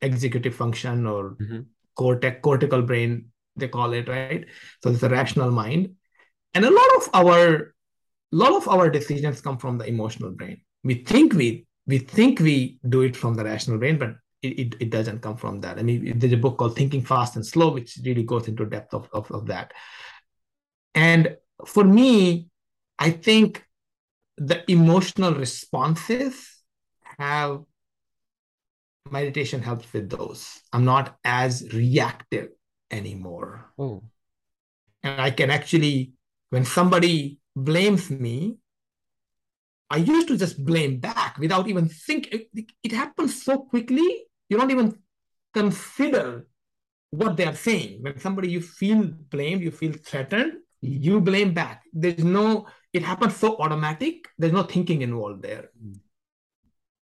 [0.00, 1.60] executive function or mm-hmm.
[1.96, 4.46] cortex cortical brain they call it right
[4.82, 5.94] so it's a rational mind
[6.54, 7.74] and a lot of our
[8.32, 12.78] lot of our decisions come from the emotional brain we think we we think we
[12.88, 15.82] do it from the rational brain but it, it, it doesn't come from that i
[15.82, 19.08] mean there's a book called thinking fast and slow which really goes into depth of,
[19.12, 19.72] of, of that
[20.94, 22.48] and for me
[22.98, 23.64] i think
[24.36, 26.62] the emotional responses
[27.18, 27.62] have
[29.10, 32.50] meditation helps with those i'm not as reactive
[32.90, 33.72] anymore.
[33.78, 34.02] Oh.
[35.02, 36.12] And I can actually,
[36.50, 38.56] when somebody blames me,
[39.90, 42.28] I used to just blame back without even think.
[42.82, 44.98] It, happens so quickly, you don't even
[45.54, 46.46] consider
[47.10, 48.02] what they are saying.
[48.02, 51.82] When somebody you feel blamed, you feel threatened, you blame back.
[51.92, 54.28] There's no, it happens so automatic.
[54.36, 55.70] There's no thinking involved there.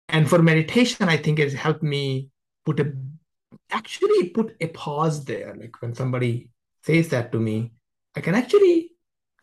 [0.08, 2.30] And for meditation, I think it's helped me
[2.66, 2.94] put a
[3.70, 5.56] actually put a pause there.
[5.56, 6.50] Like when somebody
[6.84, 7.72] says that to me,
[8.16, 8.92] I can actually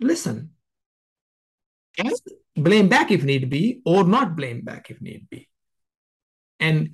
[0.00, 0.50] listen
[2.56, 5.48] blame back if need be, or not blame back if need be.
[6.60, 6.90] And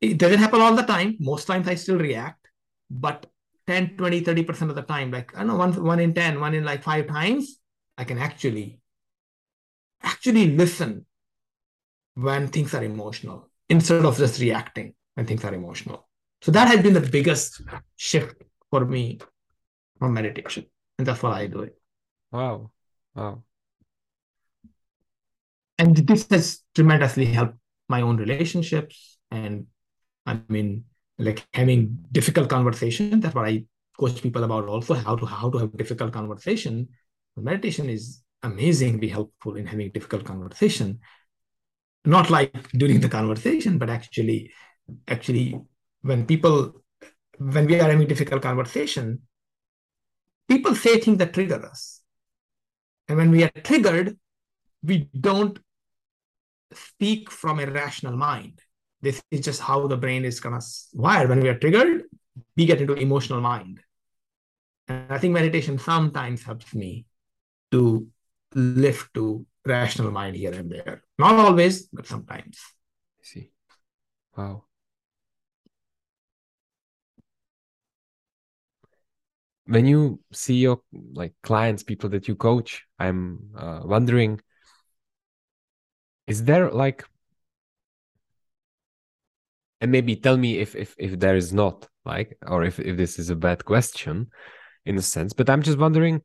[0.00, 1.16] it doesn't happen all the time.
[1.18, 2.48] Most times I still react,
[2.90, 3.26] but
[3.66, 6.54] 10, 20, 30% of the time, like I don't know one, one in 10, one
[6.54, 7.58] in like five times,
[7.98, 8.80] I can actually
[10.02, 11.06] actually listen
[12.14, 16.08] when things are emotional instead of just reacting when things are emotional.
[16.42, 17.62] So that has been the biggest
[17.96, 19.18] shift for me
[19.98, 20.66] from meditation.
[20.98, 21.76] And that's why I do it.
[22.30, 22.70] Wow.
[23.14, 23.42] Wow.
[25.78, 27.58] And this has tremendously helped
[27.88, 29.18] my own relationships.
[29.30, 29.66] And
[30.24, 30.84] I mean,
[31.18, 33.20] like having difficult conversation.
[33.20, 33.64] That's what I
[33.98, 36.88] coach people about also, how to how to have difficult conversation.
[37.36, 41.00] Meditation is amazingly helpful in having difficult conversation.
[42.04, 44.52] Not like during the conversation, but actually
[45.08, 45.60] actually
[46.02, 46.72] when people
[47.38, 49.20] when we are having difficult conversation
[50.48, 52.02] people say things that trigger us
[53.08, 54.16] and when we are triggered
[54.82, 55.58] we don't
[56.72, 58.60] speak from a rational mind.
[59.00, 60.62] This is just how the brain is of
[60.94, 61.28] wired.
[61.28, 62.04] When we are triggered
[62.56, 63.80] we get into emotional mind.
[64.88, 67.06] And i think meditation sometimes helps me
[67.72, 68.06] to
[68.54, 71.02] lift to rational mind here and there.
[71.18, 72.58] Not always but sometimes.
[73.20, 73.50] I see.
[74.36, 74.64] Wow.
[79.66, 84.40] When you see your like clients people that you coach i'm uh, wondering
[86.26, 87.04] is there like
[89.80, 93.18] and maybe tell me if if if there is not like or if if this
[93.18, 94.28] is a bad question
[94.84, 96.22] in a sense but i'm just wondering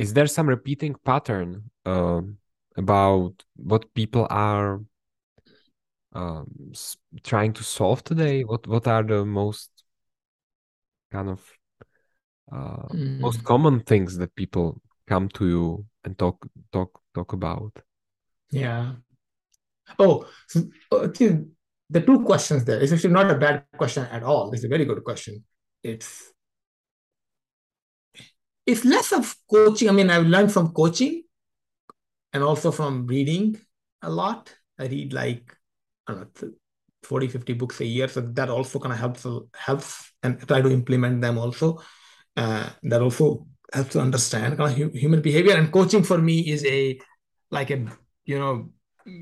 [0.00, 2.22] is there some repeating pattern uh,
[2.76, 4.80] about what people are
[6.14, 6.46] um,
[7.22, 8.42] trying to solve today?
[8.42, 9.70] What what are the most
[11.12, 11.52] kind of
[12.50, 13.20] uh, mm.
[13.20, 14.80] most common things that people
[15.10, 17.72] come to you and talk talk talk about?
[18.50, 18.92] Yeah.
[19.98, 21.08] Oh, so, uh,
[21.90, 24.52] the two questions there is actually not a bad question at all.
[24.52, 25.44] It's a very good question.
[25.82, 26.32] It's
[28.64, 29.88] it's less of coaching.
[29.88, 31.24] I mean, I've learned from coaching
[32.32, 33.58] and also from reading
[34.02, 34.54] a lot.
[34.78, 35.56] I read like
[36.06, 36.52] i don't know,
[37.02, 40.70] 40 50 books a year so that also kind of helps helps and try to
[40.70, 41.78] implement them also
[42.36, 45.56] uh, that also helps to understand kind of human behavior.
[45.56, 46.98] And coaching for me is a
[47.50, 47.86] like a
[48.24, 48.70] you know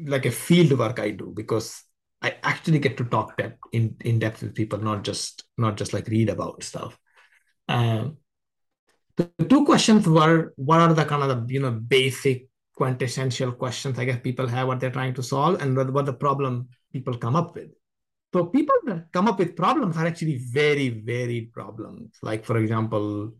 [0.06, 1.82] like a field work i do because
[2.20, 5.92] i actually get to talk depth in in depth with people not just not just
[5.92, 6.98] like read about stuff.
[7.68, 8.16] Um,
[9.16, 13.98] the two questions were what are the kind of the you know basic quintessential questions
[13.98, 17.16] i guess people have what they're trying to solve and what, what the problem people
[17.16, 17.70] come up with.
[18.32, 22.16] So people that come up with problems are actually very varied problems.
[22.22, 23.32] Like for example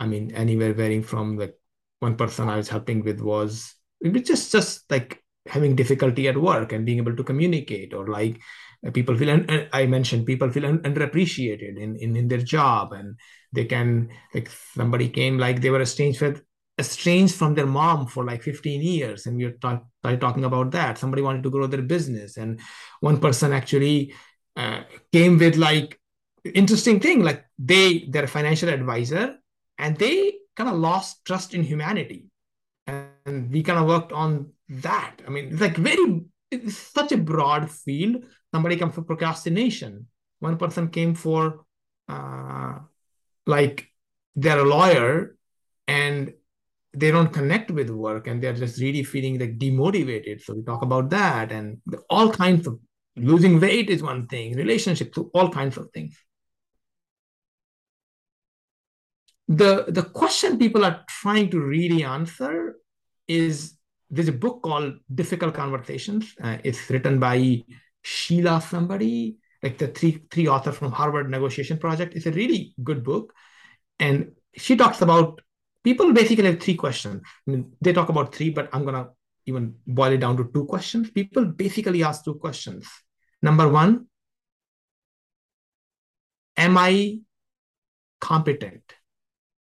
[0.00, 1.54] i mean anywhere varying from like
[2.00, 6.36] one person i was helping with was it was just just like having difficulty at
[6.36, 8.40] work and being able to communicate or like
[8.86, 13.18] uh, people feel and i mentioned people feel underappreciated in, in in their job and
[13.52, 16.42] they can like somebody came like they were estranged with
[16.78, 20.98] estranged from their mom for like 15 years and we are talk, talking about that.
[20.98, 22.60] Somebody wanted to grow their business and
[23.00, 24.12] one person actually
[24.56, 24.82] uh,
[25.12, 26.00] came with like
[26.54, 29.38] interesting thing like they their financial advisor
[29.78, 32.26] and they kind of lost trust in humanity.
[32.86, 35.16] And we kind of worked on that.
[35.26, 38.24] I mean it's like very it's such a broad field.
[38.52, 40.06] Somebody comes for procrastination.
[40.40, 41.64] One person came for
[42.08, 42.78] uh,
[43.46, 43.88] like
[44.36, 45.36] they're a lawyer
[45.88, 46.32] and
[46.92, 50.42] they don't connect with work and they're just really feeling like demotivated.
[50.42, 51.50] So we talk about that.
[51.50, 52.78] And all kinds of
[53.16, 56.18] losing weight is one thing relationships all kinds of things
[59.48, 62.76] the the question people are trying to really answer
[63.28, 63.76] is
[64.10, 66.34] there's a book called difficult conversations.
[66.42, 67.62] Uh, it's written by
[68.02, 72.14] sheila somebody like the three three authors from harvard negotiation project.
[72.14, 73.32] It's a really good book.
[73.98, 75.40] And she talks about
[75.82, 77.22] people basically have three questions.
[77.46, 79.08] I mean they talk about three but i'm gonna
[79.46, 81.10] even boil it down to two questions.
[81.10, 82.88] People basically ask two questions.
[83.42, 84.06] Number one
[86.56, 87.18] am i
[88.20, 88.94] competent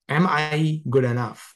[0.09, 1.55] am I good enough?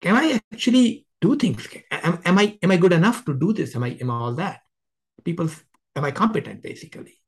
[0.00, 1.66] Can I actually do things?
[1.90, 3.74] Am, am I am I good enough to do this?
[3.76, 4.60] Am I am I all that?
[5.24, 5.48] People,
[5.96, 7.20] am I competent basically?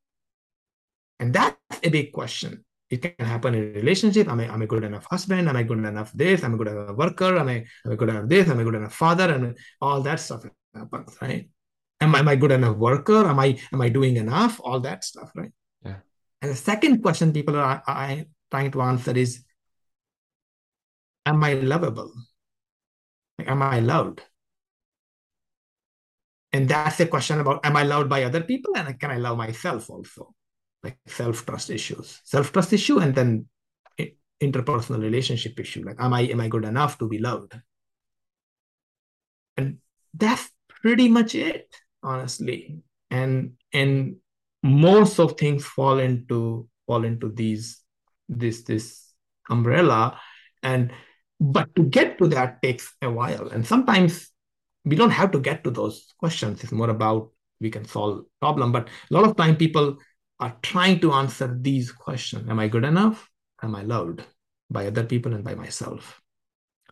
[1.18, 2.64] And that's a big question.
[2.88, 4.28] It can happen in a relationship.
[4.28, 5.48] Am I, am I good enough husband?
[5.48, 6.44] Am I good enough this?
[6.44, 7.36] Am I good enough worker?
[7.36, 8.48] Am I, am I good enough this?
[8.48, 9.32] Am I good enough father?
[9.32, 10.44] And all that stuff
[10.74, 11.48] happens, right?
[12.00, 13.26] Am I, am I good enough worker?
[13.26, 14.60] Am I am I doing enough?
[14.62, 15.50] All that stuff, right?
[15.84, 15.96] Yeah.
[16.42, 19.42] And the second question people are, are trying to answer is
[21.27, 22.12] am I lovable?
[23.45, 24.22] am I loved?
[26.53, 29.37] And that's the question about am I loved by other people and can I love
[29.37, 30.35] myself also?
[30.83, 33.47] Like self-trust issues, self-trust issue, and then
[34.41, 35.83] interpersonal relationship issue.
[35.85, 37.59] Like, am I am I good enough to be loved?
[39.57, 39.79] And
[40.14, 42.81] that's pretty much it, honestly.
[43.11, 44.16] And and
[44.62, 47.83] most of things fall into fall into these
[48.29, 49.12] this this
[49.51, 50.20] umbrella.
[50.62, 50.93] And
[51.41, 53.49] but to get to that takes a while.
[53.49, 54.30] And sometimes
[54.84, 56.62] we don't have to get to those questions.
[56.62, 57.30] It's more about
[57.61, 58.72] we can solve problem.
[58.72, 59.97] But a lot of time people
[60.41, 62.49] are trying to answer these questions.
[62.49, 63.28] Am I good enough?
[63.62, 64.22] Am I loved
[64.70, 66.20] by other people and by myself?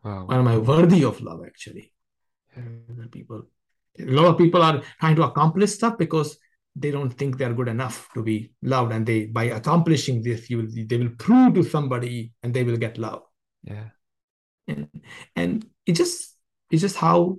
[0.02, 0.26] Wow.
[0.28, 1.92] Or am I worthy of love actually?
[2.56, 3.42] Other people.
[3.98, 6.36] A lot of people are trying to accomplish stuff because
[6.76, 8.92] they don't think they're good enough to be loved.
[8.92, 12.76] And they by accomplishing this, you will they will prove to somebody and they will
[12.76, 13.22] get love.
[13.62, 13.90] Yeah
[14.68, 14.88] and
[15.36, 16.36] and it just
[16.70, 17.38] it's just how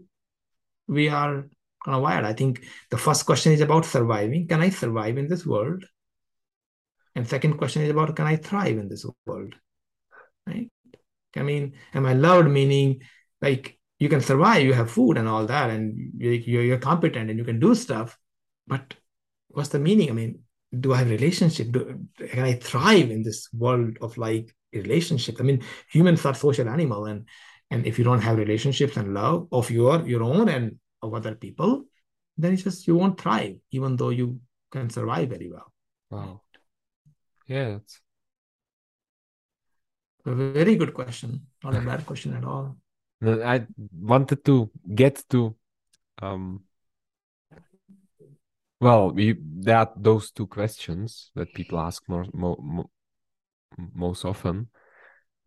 [0.87, 1.47] we are
[1.83, 2.25] kind of wired.
[2.25, 4.47] I think the first question is about surviving.
[4.47, 5.83] Can i survive in this world?
[7.15, 9.53] And second question is about can i thrive in this world
[10.47, 10.69] right?
[11.35, 12.49] I mean am i loved?
[12.49, 13.01] Meaning
[13.41, 17.39] like you can survive you have food and all that and you're, you're competent and
[17.39, 18.17] you can do stuff
[18.67, 18.95] but
[19.49, 20.09] what's the meaning?
[20.09, 20.39] I mean
[20.77, 21.71] do i have relationship?
[21.71, 25.39] Do, can i thrive in this world of like relationships.
[25.39, 27.27] I mean, humans are social animal, and
[27.71, 31.35] and if you don't have relationships and love of your your own and of other
[31.35, 31.85] people,
[32.37, 34.39] then it's just you won't thrive, even though you
[34.71, 35.71] can survive very well.
[36.09, 36.41] Wow.
[37.47, 38.01] Yeah, it's
[40.25, 41.47] a very good question.
[41.63, 42.77] Not a bad question at all.
[43.23, 45.55] I wanted to get to
[46.21, 46.63] um
[48.81, 49.35] well, we,
[49.67, 52.89] are those two questions that people ask more, more, more
[53.93, 54.69] most often.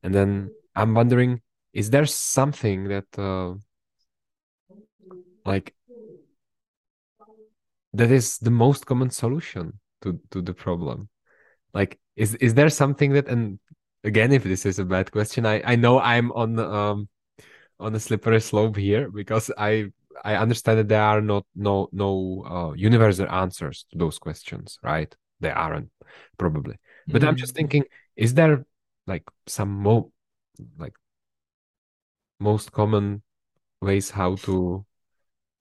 [0.02, 1.40] And then I'm wondering,
[1.72, 3.54] is there something that uh,
[5.44, 5.74] like
[7.94, 11.08] that is the most common solution to to the problem?
[11.74, 13.58] Like, is is there something that and
[14.04, 17.08] again, if this is a bad question, I I know I'm on um
[17.80, 19.90] on a slippery slope here because I
[20.24, 25.14] I understand that there are not no no uh, universal answers to those questions, right?
[25.40, 25.90] There aren't
[26.38, 26.76] probably,
[27.10, 27.84] but I'm just thinking,
[28.18, 28.66] is there
[29.06, 30.12] like some mo
[30.78, 30.94] like
[32.40, 33.22] most common
[33.80, 34.84] ways how to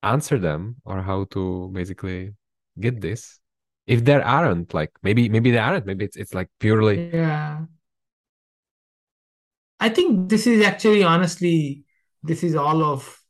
[0.03, 2.33] answer them or how to basically
[2.79, 3.39] get this?
[3.87, 7.65] If there aren't, like maybe maybe there aren't, maybe it's it's like purely Yeah.
[9.79, 11.85] I think this is actually honestly,
[12.23, 13.21] this is all of,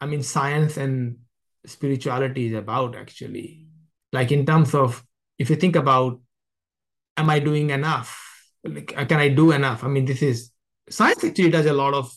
[0.00, 1.18] I mean, science and
[1.66, 3.66] spirituality is about actually.
[4.12, 5.04] Like in terms of
[5.38, 6.20] if you think about,
[7.20, 8.10] am I doing enough?
[8.64, 9.84] Like, uh, can I do enough?
[9.84, 10.50] I mean, this is
[10.88, 12.12] science actually does a lot of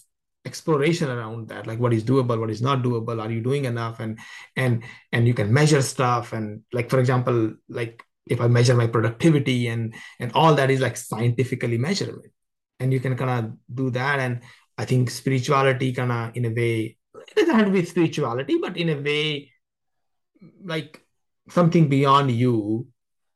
[0.45, 3.99] exploration around that, like what is doable, what is not doable, are you doing enough?
[3.99, 4.20] And
[4.56, 6.34] and and you can measure stuff.
[6.34, 10.82] And like for example, like if I measure my productivity and and all that is
[10.82, 12.24] like scientifically measurable
[12.80, 14.20] and you can kind of do that.
[14.20, 14.41] And
[14.78, 18.78] I think spirituality kind of in a way, it doesn't have to be spirituality, but
[18.78, 19.51] in a way,
[20.64, 21.01] like
[21.49, 22.88] something beyond you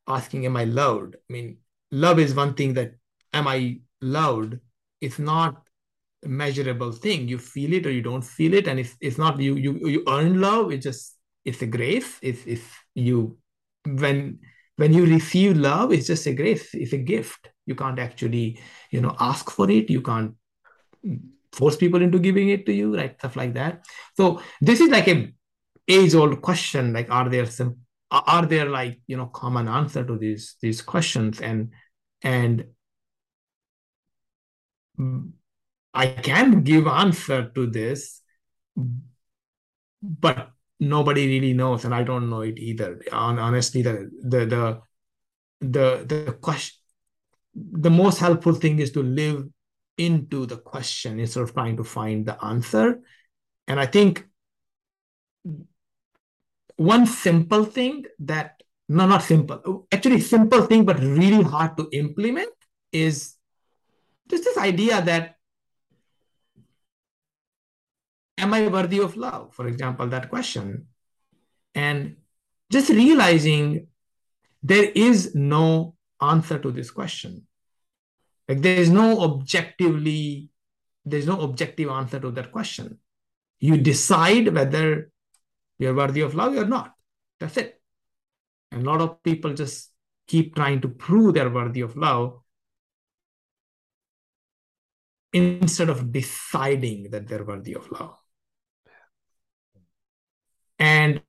[0.08, 1.16] asking, Am I loved?
[1.16, 1.58] I mean,
[1.92, 2.94] love is one thing that
[3.34, 4.60] am I loved?
[5.02, 5.64] It's not
[6.24, 7.28] a measurable thing.
[7.28, 8.68] You feel it or you don't feel it.
[8.68, 12.18] And it's it's not you you you earn love, it's just it's a grace.
[12.22, 13.38] It's if you
[13.86, 14.40] when
[14.78, 17.50] when you receive love, it's just a grace, it's a gift.
[17.66, 18.60] You can't actually,
[18.92, 19.90] you know, ask for it.
[19.90, 20.36] You can't
[21.52, 23.18] force people into giving it to you, right?
[23.20, 23.86] Stuff like that.
[24.16, 25.34] So this is like a
[25.88, 26.94] age-old question.
[26.94, 27.78] Like, are there some
[28.10, 31.42] are there like you know common answer to these these questions?
[31.42, 31.72] And
[32.22, 32.66] and
[35.94, 38.22] I can give answer to this,
[40.02, 43.02] but nobody really knows, and I don't know it either.
[43.12, 44.82] Honestly, the the the
[45.60, 46.78] the the question
[47.58, 49.48] the most helpful thing is to live
[49.98, 53.00] into the question instead of trying to find the answer.
[53.68, 54.27] And I think
[56.78, 62.50] one simple thing that no, not simple, actually simple thing, but really hard to implement
[62.94, 63.36] is
[64.30, 65.36] just this idea that
[68.38, 69.54] am I worthy of love?
[69.54, 70.88] For example, that question.
[71.76, 72.18] And
[72.72, 73.88] just realizing
[74.64, 77.48] there is no answer to this question.
[78.48, 80.50] Like there is no objectively,
[81.04, 83.00] there's no objective answer to that question.
[83.60, 85.12] You decide whether
[85.80, 86.94] you're worthy of love you're not.
[87.40, 87.82] That's it.
[88.72, 89.92] And a lot of people just
[90.28, 92.42] keep trying to prove they're worthy of love
[95.34, 98.18] instead of deciding that they're worthy of love.
[100.80, 101.22] And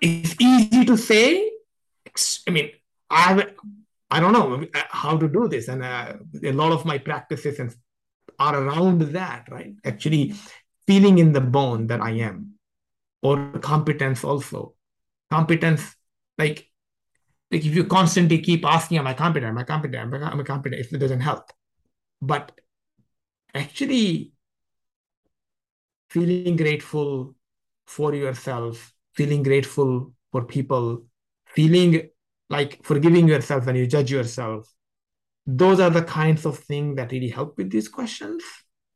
[0.00, 1.50] it's easy to say.
[2.46, 2.70] I mean,
[3.08, 3.46] I
[4.10, 7.74] I don't know how to do this, and uh, a lot of my practices and
[8.38, 9.74] are around that, right?
[9.84, 10.34] Actually,
[10.86, 12.51] feeling in the bone that I am,
[13.22, 14.74] or competence also.
[15.30, 15.96] Competence,
[16.36, 16.68] like,
[17.50, 19.50] like if you constantly keep asking, "Am I competent?
[19.50, 20.12] Am I competent?
[20.12, 21.50] Am I competent?" It doesn't help.
[22.20, 22.52] But
[23.54, 24.32] actually,
[26.10, 27.34] feeling grateful
[27.86, 31.06] for yourself, feeling grateful for people,
[31.46, 32.08] feeling
[32.50, 34.68] like forgiving yourself when you judge yourself.
[35.46, 38.42] Those are the kinds of things that really help with these questions.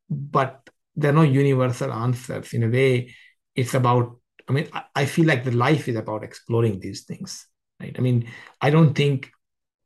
[0.08, 2.52] But they're no universal answers.
[2.52, 3.14] In a way,
[3.56, 7.46] it's about, I mean, I feel like the life is about exploring these things,
[7.80, 7.94] right?
[7.98, 8.28] I mean,
[8.60, 9.30] I don't think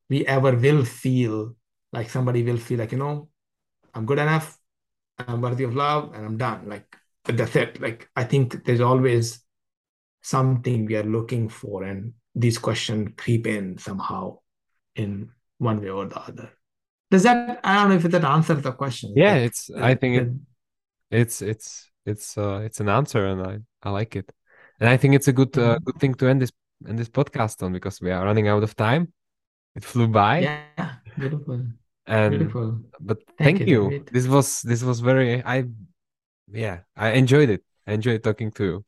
[0.09, 1.57] we ever will feel
[1.93, 3.29] like somebody will feel like, you know,
[3.95, 4.59] I'm good enough,
[5.19, 6.69] I'm worthy of love, and I'm done.
[6.69, 7.81] Like, that's it.
[7.81, 9.41] Like, I think there's always
[10.23, 14.39] something we are looking for, and these questions creep in somehow
[14.95, 16.51] in one way or the other.
[17.11, 19.13] Does that I don't know if that answers the question.
[19.17, 20.29] Yeah, it's I think it,
[21.11, 24.31] it's it's it's uh it's an answer and I I like it.
[24.79, 26.53] And I think it's a good uh, good thing to end this
[26.89, 29.13] end this podcast on because we are running out of time.
[29.75, 30.41] It flew by.
[30.41, 31.63] Yeah, beautiful.
[32.07, 32.81] And beautiful.
[33.01, 33.91] but thank, thank you.
[33.91, 34.05] you.
[34.11, 35.65] This was this was very I
[36.53, 37.63] yeah, I enjoyed it.
[37.87, 38.85] I enjoyed talking to you.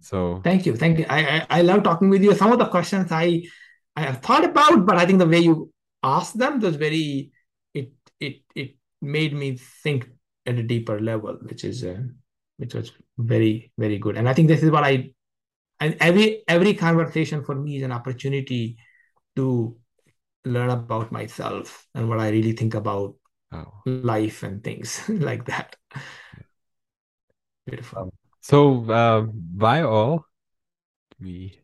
[0.00, 1.06] So thank you, thank you.
[1.08, 2.34] I, I I love talking with you.
[2.34, 3.44] Some of the questions I
[3.94, 5.72] I have thought about, but I think the way you
[6.02, 7.30] asked them was very
[7.72, 10.08] it it it made me think
[10.46, 12.02] at a deeper level, which is uh,
[12.62, 14.16] which was very very good.
[14.16, 15.10] And I think this is what I
[15.80, 18.78] and every every conversation for me is an opportunity
[19.34, 19.76] to
[20.44, 23.16] learn about myself and what I really think about
[23.50, 23.82] oh.
[23.84, 25.74] life and things like that.
[27.66, 28.14] Beautiful.
[28.40, 30.24] So uh, bye all.
[31.18, 31.58] We